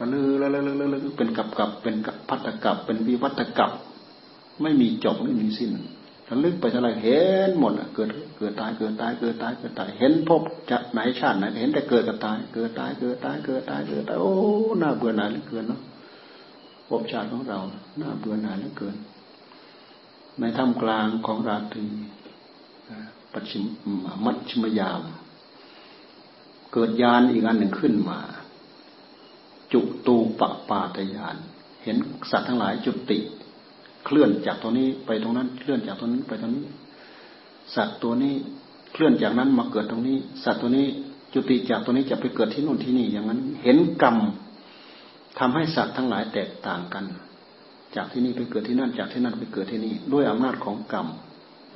[0.01, 3.73] ระลึกระลึกระลึกเป็นกับกับเป็นกับพัตกับเป็นวิวัตกับ
[4.63, 5.71] ไม่มีจบไม่มีสิ้น
[6.29, 14.35] ระลึกไปเท่าไรเห็นหมดเกิดเกิดตายเกิดตายเกิดตายเกิดตายเห็นพบจะไหนชาติไหนเห็นแต่เกิดกับตายเกิดตายเกิดตายเกิดตายเกิดตายโอ้
[14.79, 15.81] หน้าเบื่อหน่ายเหลือเกินเนาะ
[16.89, 17.59] พบชาติของเรา
[17.99, 18.97] หน้าเบื่อหน่ายเหลือเกิน
[20.41, 21.87] ในท่ามกลางของราตรี
[23.33, 23.65] ปัจฉิม
[24.25, 25.03] มัชชิมยาม
[26.73, 28.19] เกิดยานอีกอันหนึ่งขึ้นมา
[29.73, 31.37] จุตูปปาตยาน
[31.83, 31.97] เห็น
[32.31, 33.19] สัตว์ทั้งหลายจุติ
[34.05, 36.65] เคลื่อนจากตรงนี้ไปตรงนั้น เคลื่อนจากตรงนี้ไปตรงนี้
[37.75, 38.35] สัตว์ตัวนี้
[38.93, 40.87] เคลื่อนจากนั้นมาเกิดตรงนี้ สัตว์ตัวนี้
[41.33, 44.17] จุติจากตัวนี้จะไปเกิดที่นู่นที่นี่ อย่างนั้นเห็นกรรม
[45.39, 47.05] ทำให้สัตว์ทั้งหลายแตกต่างกัน
[47.97, 51.07] จากที่นี่ไปเกิดที่นั่น จากที่นั่นไปเกิดที่นี่ ด้วยอำนาจของกรรม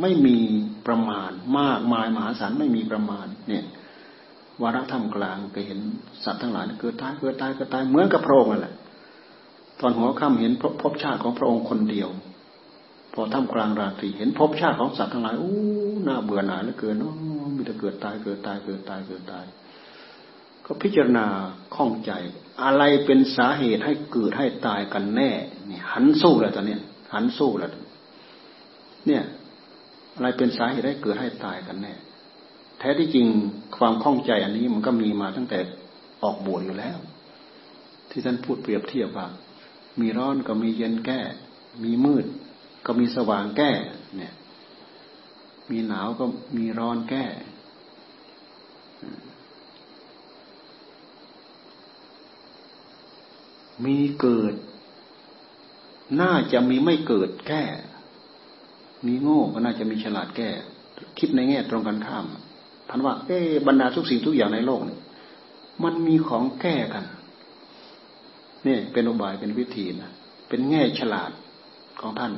[0.01, 0.39] ไม่มี
[0.87, 3.65] ประมาณมากมายมหาศาลไม่มีประมาณ เนี่ย
[4.63, 5.79] วาระธรรมกลางก็เห็น
[6.25, 8.75] สัตว์ทั้งหลายเกิดตายเกิดตายเกิดตายเหมือนกับพระองค์นั่นแหละ
[9.81, 10.53] ตอนหัวค่ำเห็น
[10.83, 12.09] พบชาติของพระองค์คนเดียว
[13.15, 15.55] พอท่ามกลางราตรีเห็นพบชาติของสัตว์ทั้งหลายอู้
[16.07, 16.97] น่าเบื่อหน่ายเหลือเกิน
[17.57, 19.45] มีแต่เกิดตายเกิดตายเกิดตายเกิดตาย
[20.65, 21.27] ก็พิจารณา
[21.75, 22.13] ข้องใจ
[22.63, 25.31] อะไรเป็นสาเหตุให้เกิดให้ตายกันแน่
[25.71, 26.77] นี่หันสู้แล้วตอนนี้
[27.15, 27.73] หันสู้แล้ว
[29.07, 29.23] เนี่ย
[30.15, 31.95] อะไรเป็นสาเหตุให้เกิดให้ตายกันแน่
[32.79, 33.27] แท้ที่จริง
[33.77, 35.59] ความข้องใจอันนี้มันก็มีมาตั้งแต่
[36.23, 36.99] ออกบวชอยู่แล้ว
[38.11, 39.27] ที่ท่านพูดเปรียบเทียบว่า
[40.01, 41.21] มีร้อนก็มีเย็นแก้
[41.85, 42.27] มีมืด
[42.87, 43.73] ก็มีสว่างแก้
[44.17, 44.35] เนี่ย
[45.71, 46.25] มีหนาวก็
[46.57, 47.25] มีร้อนแก้
[53.85, 54.55] มีเกิด
[56.21, 57.65] น่าจะมีไม่เกิดแก้
[59.07, 60.51] มีโง่ก็น่าจะมีฉลาดแก้
[61.19, 62.25] คิดในแง่ตรงกันข้าม
[62.89, 64.99] ท่านว่า เอ๊บรรดาทุกสิ่งทุกอย่างในโลกนี่
[65.83, 67.05] มันมีของแก้กัน
[68.67, 70.13] นี่เป็นอุบายเป็นวิธีนะ
[70.49, 71.31] เป็นแง่ฉลาด
[72.01, 72.33] ของท่าน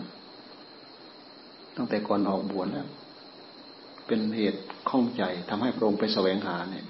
[1.77, 2.89] ตั้งแต่ก่อนออกบวชแล้ว
[4.07, 6.87] เป็นเหตุข้องใจทำให้พระองค์ไปแสวงหาเนี่ย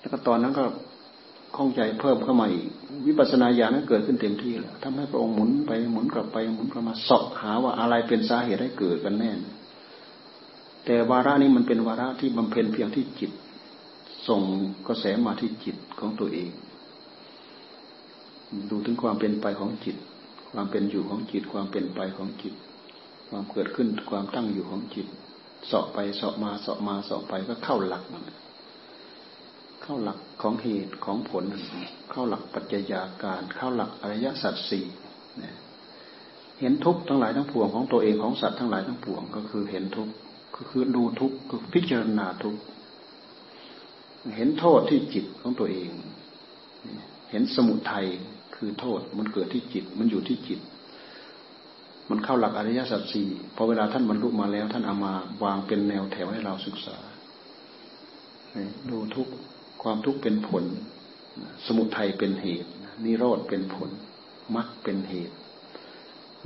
[0.00, 0.64] แล้วก็ตอนนั้นก็
[1.56, 2.66] ข้องใจเพิ่มเข้ามาอีก
[3.06, 9.32] วิปัสสนาญาณนั้นเกิดขึ้นเต็มที่แล้วทำให้พระองค์หมุนไปหมุนกลับไปหมุนกลับมาสอบหาว่าอะไรเป็นสาเหตุให้เกิดกันแน่
[10.84, 13.30] แต่วาระนี้มันเป็นวาระที่บำเพ็ญเพียงที่จิต
[14.28, 14.42] ส่ง
[14.88, 16.50] กระแสมาที่จิตของตัวเอง
[18.70, 19.96] ดูถึงความเป็นไปของจิต
[20.52, 22.54] ความเป็นอยู่ของจิต ความเป็นไปของจิต
[23.28, 25.06] ความเกิดขึ้นความตั้งอยู่ของจิต
[25.70, 28.24] สอบไปสอบมาสอบมาสอบไปก็เข้าหลักมัน
[29.82, 31.44] เข้าหลักของเหตุของผล
[32.10, 34.84] เข้าหลักปัจจัยาการ เข้าหลักอริยสัจสี่
[36.60, 40.12] เห็นทุกข์ทั้งหลายทั้งปวงของตัวเองของสัตว์ทั้งหลายทั้งปวงก็คือเห็นทุกข์
[40.56, 42.60] ก็คือดูทุกข์คือพิจารณาทุกข์
[44.36, 45.90] เห็นโทษที่จิตของตัวเอง
[47.30, 48.06] เห็นสมุทัย
[48.64, 50.60] คือโทษ มันเกิดที่จิต มันอยู่ที่จิต
[52.10, 55.12] มันเข้าหลักอริยสัจสี่พอเวลาท่านบรรลุมาแล้วท่านเอามา
[55.44, 56.96] วางเป็นแนวแถวให้เราศึกษา
[58.90, 59.28] ดูทุก
[59.82, 60.64] ความทุกข์เป็นผล
[61.66, 62.70] สมุทัยเป็นเหตุ
[63.04, 63.90] นิโรธเป็นผล
[64.56, 65.34] มรรคเป็นเหตุ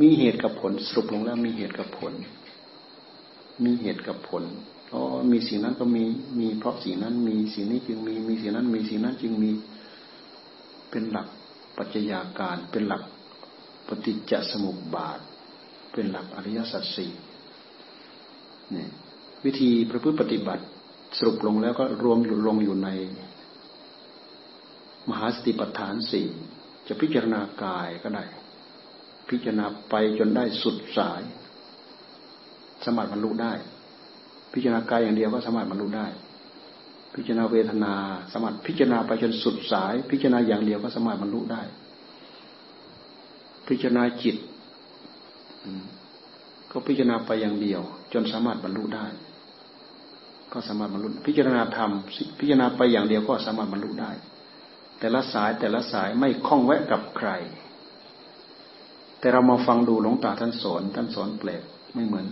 [0.01, 2.13] มีเหตุกับผลสรุปลงแล้วมีเหตุกับผล
[3.65, 4.43] มีเหตุกับผล
[4.93, 5.01] อ๋อ
[5.33, 6.05] มีสิ่งนั้นก็มี
[6.41, 9.51] มีเพราะสิ่งนั้นมีสิ่งนี้จึงมีมีสิ่งนั้นมีสิ่งนั้นจึงมี
[10.91, 11.29] เป็นหลัก
[11.77, 13.03] ปัจจัยาการเป็นหลัก
[13.87, 15.19] ปฏิจจสมุปบาท
[15.93, 17.13] เป็นหลักอริยสัจสี่
[18.75, 18.87] นี่
[19.45, 20.65] วิธีประพฤติปฏิบัติ
[21.19, 22.89] สรุปลงแล้วก็รวมอยู่ลงอยู่ใน
[25.09, 26.27] มหาสติปัฏฐานสี่
[26.89, 28.25] จะพิจารณากายก็ได้
[29.29, 31.23] พิจารณาไปจนได้สุดสาย
[32.85, 33.53] สามารถบรรลุได้
[34.53, 36.07] พิจารณากายอย่างเดียวก็สามารถบรรลุได้
[37.17, 37.95] พิจารณาเวทนา
[38.33, 41.63] สามารถพิจารณาไปจนสุดสาย พิจารณาอย่างเดียวก็สามารถบรรลุได้
[43.69, 44.37] พิจารณาจิต
[46.71, 47.81] ก็พิจารณาไปอย่างเดียว
[48.13, 49.07] จนสามารถบรรลุได้
[50.53, 51.91] ก็สามารถบรรลุพิจารณาธรรม
[52.39, 54.11] พิจารณาไปอย่างเดียวก็สามารถบรรลุได้
[54.99, 57.31] แต่ละสายแต่ละสายไม่คล้องแวะกับใคร
[59.21, 61.63] แต่เรามาฟังดูหลวงตาท่านสอนท่านสอนแปลก
[61.95, 62.27] ไม่เหมือน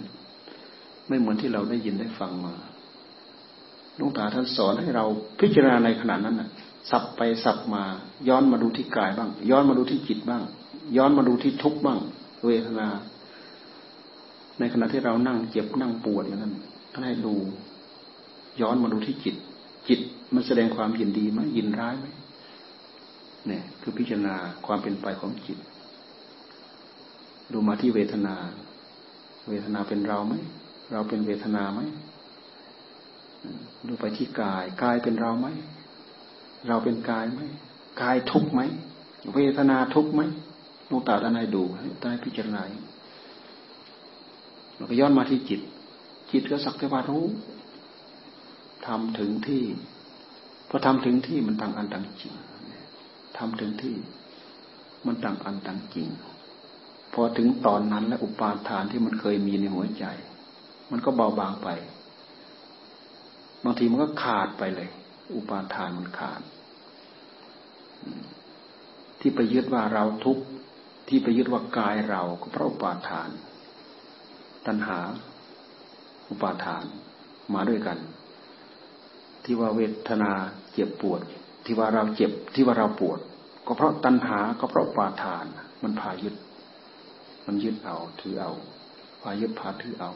[1.08, 2.54] ไม่เหมือนที่เราได้ยินได้ฟังมา
[3.98, 5.04] ลวงตาท่านสอนให้เรา
[5.40, 6.48] พิจารณาในขณะนั้นน่ะ
[6.90, 7.84] สับไปสับมา
[8.28, 10.42] ย้อนมาดูที่กายบ้าง ย้อนมาดูที่จิตบ้าง
[10.96, 11.98] ย้อนมาดูที่ทุกข์บ้าง
[12.46, 12.88] เวทนา
[14.58, 16.54] ในขณะที่เรานั่งเจ็บนั่งปวดอย่างนั้น
[16.92, 17.34] ท่านให้ดู
[18.60, 19.34] ย้อนมาดูที่จิต
[19.88, 20.00] จิต
[20.34, 22.06] มันแสดงความยินดีไหมยินร้ายไหม
[23.46, 24.34] เนี่ย คือพิจารณา
[24.66, 25.58] ความเป็นไปของจิต
[27.52, 28.34] ดูมาที่เวทนา
[29.48, 30.34] เวทนาเป็นเราไหม
[30.92, 31.80] เราเป็นเวทนาไหม
[33.86, 35.46] ดูไปที่กาย กายเป็นเราไหม
[36.68, 37.40] เราเป็นกายไหม
[38.02, 38.60] กายทุกไหม
[39.34, 40.20] เวทนาทุกไหม
[40.90, 41.62] ลูกตาด้านในดู
[42.02, 42.62] ด้านพิจารณา
[44.76, 45.60] เราก็ย้อนมาที่จิต
[46.30, 47.24] จิตก็สักแต่ว่ารู้
[48.86, 49.62] ทำถึงที่
[50.68, 52.34] พอทำถึงที่มันต่างอันต่างจริง
[53.38, 53.94] ทำถึงที่
[55.06, 56.08] มันต่างอันต่างจริง
[57.12, 60.04] พอถึงตอนนั้นแล้วอุปาทานที่มันเคยมีในหัวใจ
[60.90, 61.68] มันก็เบาบางไป
[63.64, 64.90] บางทีมันก็ขาดไปเลย
[65.34, 66.40] อุปาทานมันขาด
[69.20, 70.44] ที่ไปยึดว่าเราทุกข์
[71.08, 73.28] ที่ไปยึดว่ากายเราก็เพราะอุปาทาน
[74.66, 74.98] ตัณหา
[76.30, 76.84] อุปาทาน
[77.54, 77.98] มาด้วยกัน
[79.44, 80.32] ที่ว่าเวทนา
[80.72, 81.20] เจ็บปวด
[81.64, 83.18] ที่ว่าเราเจ็บที่ว่าเราปวด
[83.66, 85.44] ก็เพราะตัณหาก็เพราะปาทาน
[85.82, 86.34] มันพายึด
[87.46, 88.52] มันยึดเอาถือเอา
[89.22, 90.10] พายึดพาถือเอา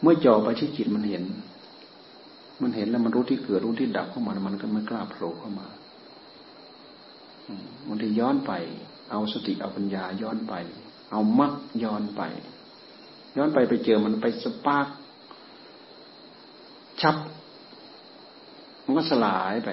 [0.00, 1.24] เมื่อจ่อไปที่จิตมันเห็น
[2.62, 5.68] มันเห็นแล้วมันรู้ที่เกิดรู้ที่ดับเข้ามา มันก็ไม่กล้าโผล่เข้ามา
[7.88, 8.52] มันที่ย้อนไป
[9.10, 10.54] เอาสติเอาปัญญาย้อนไป
[11.10, 11.52] เอามัก
[11.84, 12.22] ย้อนไป
[13.36, 17.16] ย้อนไปไปเจอมันไป spark ปั๊บ
[18.84, 19.70] มันก็สลายไป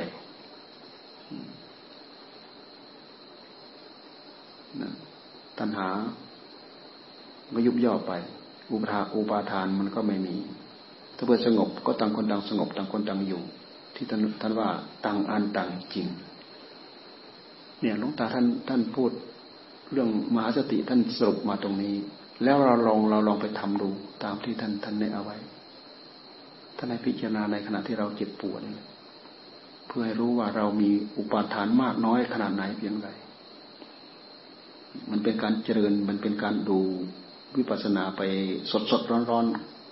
[5.59, 5.89] ตัณหา
[7.53, 8.13] ก็ยุบย่อไป
[8.71, 10.35] อุปทาอุปาทานมันก็ไม่มี
[11.21, 13.41] ถ้าเพื่อสงบก็ต่างคนต่างสงบต่างคนต่างอยู่
[13.95, 14.69] ที่ท่านท่านว่า
[15.05, 16.07] ต่างอันต่างจริง
[17.81, 19.11] เนี่ยหลวงตาท่านท่านพูด
[19.91, 21.95] เรื่องมหาสติท่านสรุปมาตรงนี้
[22.43, 23.89] แล้วเราลองเราลองไปทำดู
[24.23, 25.37] ตามที่ท่านท่านได้เอาไว้
[26.77, 28.85] ท่านให้พิจารณาในขณะที่เราเจ็บปวดนี่
[29.91, 33.09] พื่อให้รู้ว่าเรามีอุปาทานมากน้อยขนาดไหนเพียงไร
[35.11, 36.79] มันเป็นการเจริญมันเป็นการดู
[37.57, 38.21] วิปัสสนาไป
[38.71, 39.45] สดสดร้อนร้อน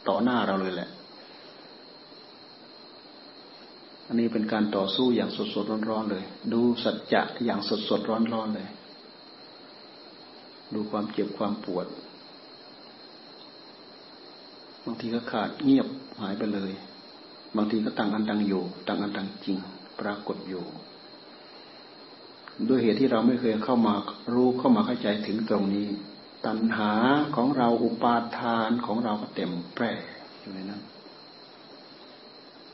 [0.07, 0.89] ต่อหน้าเราเลยแหละ
[4.09, 8.67] อันนี้เป็นการต่อสู้อย่างสดสดร้อนๆเลย ดูสัจจะอย่างสดสดร้อนๆเลย
[10.73, 11.87] ดูความเจ็บความปวด
[14.85, 15.87] บางทีก็ขาดเงียบ
[16.21, 16.71] หายไปเลย
[17.55, 19.57] บางทีก็ต่างอันต่างอยู่ต่างอันต่างจริง
[19.99, 20.63] ปรากฏอยู่
[22.67, 23.93] ด้วยเหตุที่เราไม่เคยเข้ามา
[24.33, 25.87] รู้เข้ามาเข้าใจถึงตรงนี้
[26.45, 26.91] ตัณหา
[27.35, 29.91] ของเราอุปาทานของเราก็เต็มแปร่
[30.39, 30.81] อยู่ในนั้น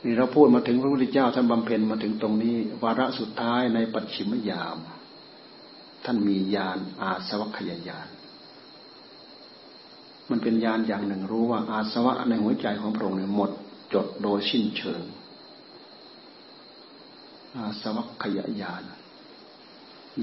[0.04, 4.76] นี่เราพูดมาถึงพระพุทธเจ้าท่านบำเพ็ญมาถึงตรงนี้ วาระสุดท้ายในปัจฉิมยาม
[6.04, 8.08] ท่านมีญาณอาสวัคยายาน
[10.30, 13.50] มันเป็นญาณอย่างหนึ่งรู้ว่าอาสวะในหัวใจของพระองค์เนี่ยหมด
[13.94, 15.02] จดโดยสิ้นเชิง
[17.56, 18.82] อาสวัคยายาน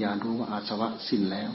[0.02, 1.52] ญาณรู้ว่าอาสวะสิ้นแล้ว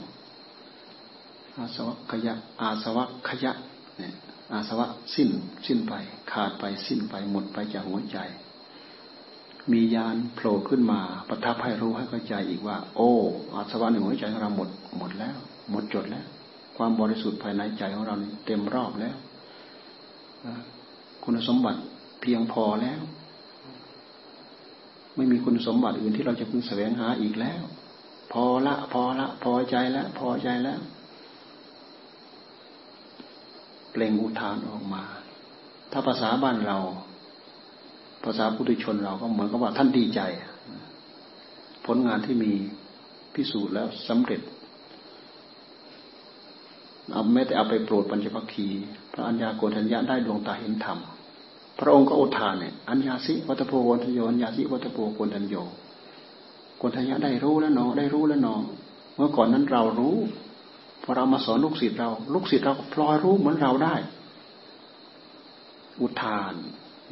[1.58, 3.52] อาสวัคยะอาสวัคยะ
[3.98, 4.14] เนี่ย
[4.52, 5.28] อาสวะสิ้น
[5.66, 5.94] สิ้นไป
[6.32, 8.18] ขาดไปสิ้นไปหมดไปจากหัวใจ
[9.72, 13.12] มียานโผล่ขึ้นมาประทับให้รู้ให้เข้าใจอีกว่า โอ้
[13.54, 15.36] อาสวะในหัวใจของเราหมดหมดแล้ว
[15.70, 16.26] หมดจดแล้ว
[16.76, 18.14] ความบริสุทธิ์ภายในใจของเรา
[18.46, 19.16] เต็มรอบแล้ว
[21.24, 21.80] คุณสมบัติ
[22.20, 23.00] เพียงพอแล้ว
[25.16, 27.62] ไม่มีคุณสมบัติอื่นที่เราจะพึงแสวงหาอีกแล้ว
[28.32, 30.78] พอละ พอละ พอใจแล้ว พอใจแล้ว
[33.90, 35.04] เปล่งอุทานออกมา
[35.92, 36.78] ถ้าภาษาบ้านเรา
[38.24, 40.20] ภาษาพุทธชนเราก็เหมือนกับว่าท่านดีใจ
[41.86, 42.52] ผลงานที่มี
[43.34, 44.40] พิสูจน์แล้วสำเร็จ
[47.12, 48.68] เอาไม่แต่เอาไปโปรดปัญจพัคคี
[49.12, 50.98] พระอัญญาโกฏัญญาได้ดวงตาเห็นธรรม
[51.78, 55.56] พระองค์ก็อุทานเนี่ยอัญญาสิวัตโพโกนทโยอัญญาสิวัตโพโกนทัญโย
[56.78, 58.60] โกนทัญญาได้รู้แล้วเนาะได้รู้แล้วเนาะ
[59.16, 60.16] เมื่อก่อนนั้นเรารู้
[61.10, 63.94] อเรามาสอนลูกศิษย์เรา ลูกศิษย์เราพลอยรู้เหมือนเราได้
[66.00, 66.54] อุทาน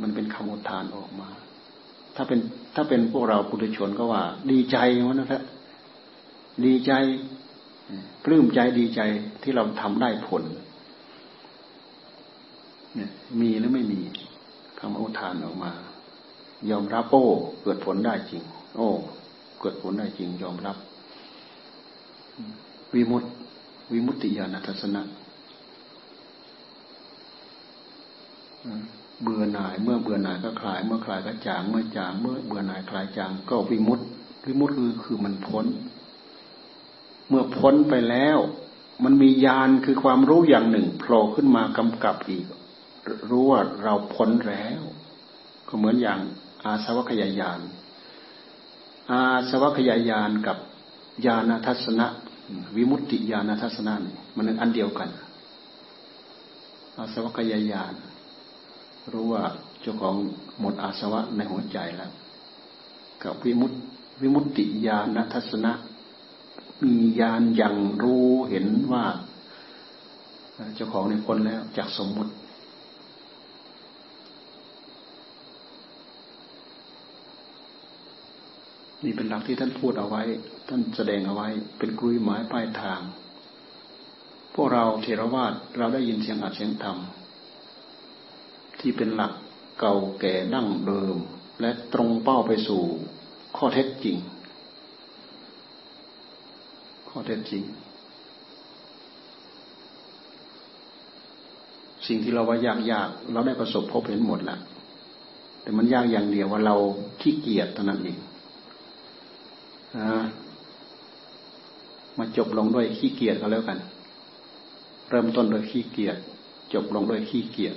[0.00, 1.28] มันเป็นคำอุทานออกมา
[2.16, 2.40] ถ้าเป็น
[2.74, 4.76] ถ้าเป็นพวกเราปุถุชนก็ว่า ดีใจ
[5.06, 5.36] วะนะคร
[6.64, 6.92] ดีใจ
[8.24, 9.00] ปลื้มใจดีใจ
[9.42, 10.42] ที่เราทำได้ผล
[12.94, 14.00] เนี่ยมีหรือไม่มี
[14.80, 15.72] คำอุทานออกมา
[16.70, 17.24] ยอมรับโอ้
[17.62, 18.42] เกิดผลได้จริง
[18.76, 18.88] โอ้
[19.60, 20.76] เกิดผลได้จริง ยอมรับ
[22.94, 23.28] วิมุตติ
[23.92, 25.02] วิมุตติญาณทัศนะ
[29.22, 34.04] เบื่อหน่าย เมื่อเบื่อหน่ายก็คลาย เมื่อคลายก็จาง เมื่อจาง เมื่อเบื่อหน่ายคลายจาง ก็วิมุตติ
[34.46, 35.66] วิมุตติคือคือมันพ้น
[37.28, 38.38] เมื่อพ้นไปแล้ว
[39.04, 42.44] มันมีญาณคือความรู้อย่างหนึ่งโผล่ขึ้นมากำกับอีก
[43.30, 44.80] รู้ว่าเราพ้นแล้ว
[45.68, 46.18] ก็เหมือนอย่าง
[46.64, 47.60] อาสวัคยายาน
[49.10, 49.20] อา
[49.50, 50.56] สวัคยายานกับ
[51.26, 52.06] ญาณทัศนะ
[52.76, 55.08] วิมุตติญาณทัศนะนี่มันอันเดียวกัน
[56.96, 57.94] อาสวะกายญาณ
[59.12, 59.42] รู้ว่า
[59.82, 60.14] เจ้าของ
[60.60, 62.10] หมดอาสวะในหัวใจแล้ว
[63.22, 63.72] กับวิมุต
[64.20, 65.72] วิมุตติญาณทัศนะ
[66.84, 69.04] มีญาณยังรู้เห็นว่า
[70.76, 72.32] เจ้าของในพ้นแล้วจากสมมุติ
[79.04, 80.22] นี่เป็นหลักที่ท่านพูดเอาไว้
[80.68, 83.00] ท่านแสดงเอาไว้ เป็นกลุยหมายปลายทาง
[84.54, 86.96] พวกเราเทรวาสเราได้ยินเสียงอัดเสียงธรรม
[88.80, 89.32] ที่เป็นหลัก
[89.80, 91.16] เก่าแก่ดั้งเดิม
[91.60, 92.82] และตรงเป้าไปสู่
[93.56, 94.16] ข้อเท็จจริง
[97.08, 97.62] ข้อเท็จจริง
[102.06, 104.60] สิ่งที่เราว่ายากยากเราได้ประสบพบเห็นหมดแล้ว
[105.62, 106.76] แต่มันยากอย่างเดียวว่าเรา
[107.20, 108.18] ขี้เกียจเท่านั้นเอง
[112.18, 113.78] มาจบลงด้วยขี้เกียจก็แล้วกัน
[115.10, 116.16] เริ่มต้นด้วยขี้เกียจ
[116.72, 117.76] จบลงด้วยขี้เกียจ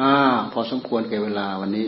[0.00, 0.12] อ่า
[0.52, 1.86] พอสมควรแก่เวลาวันนี้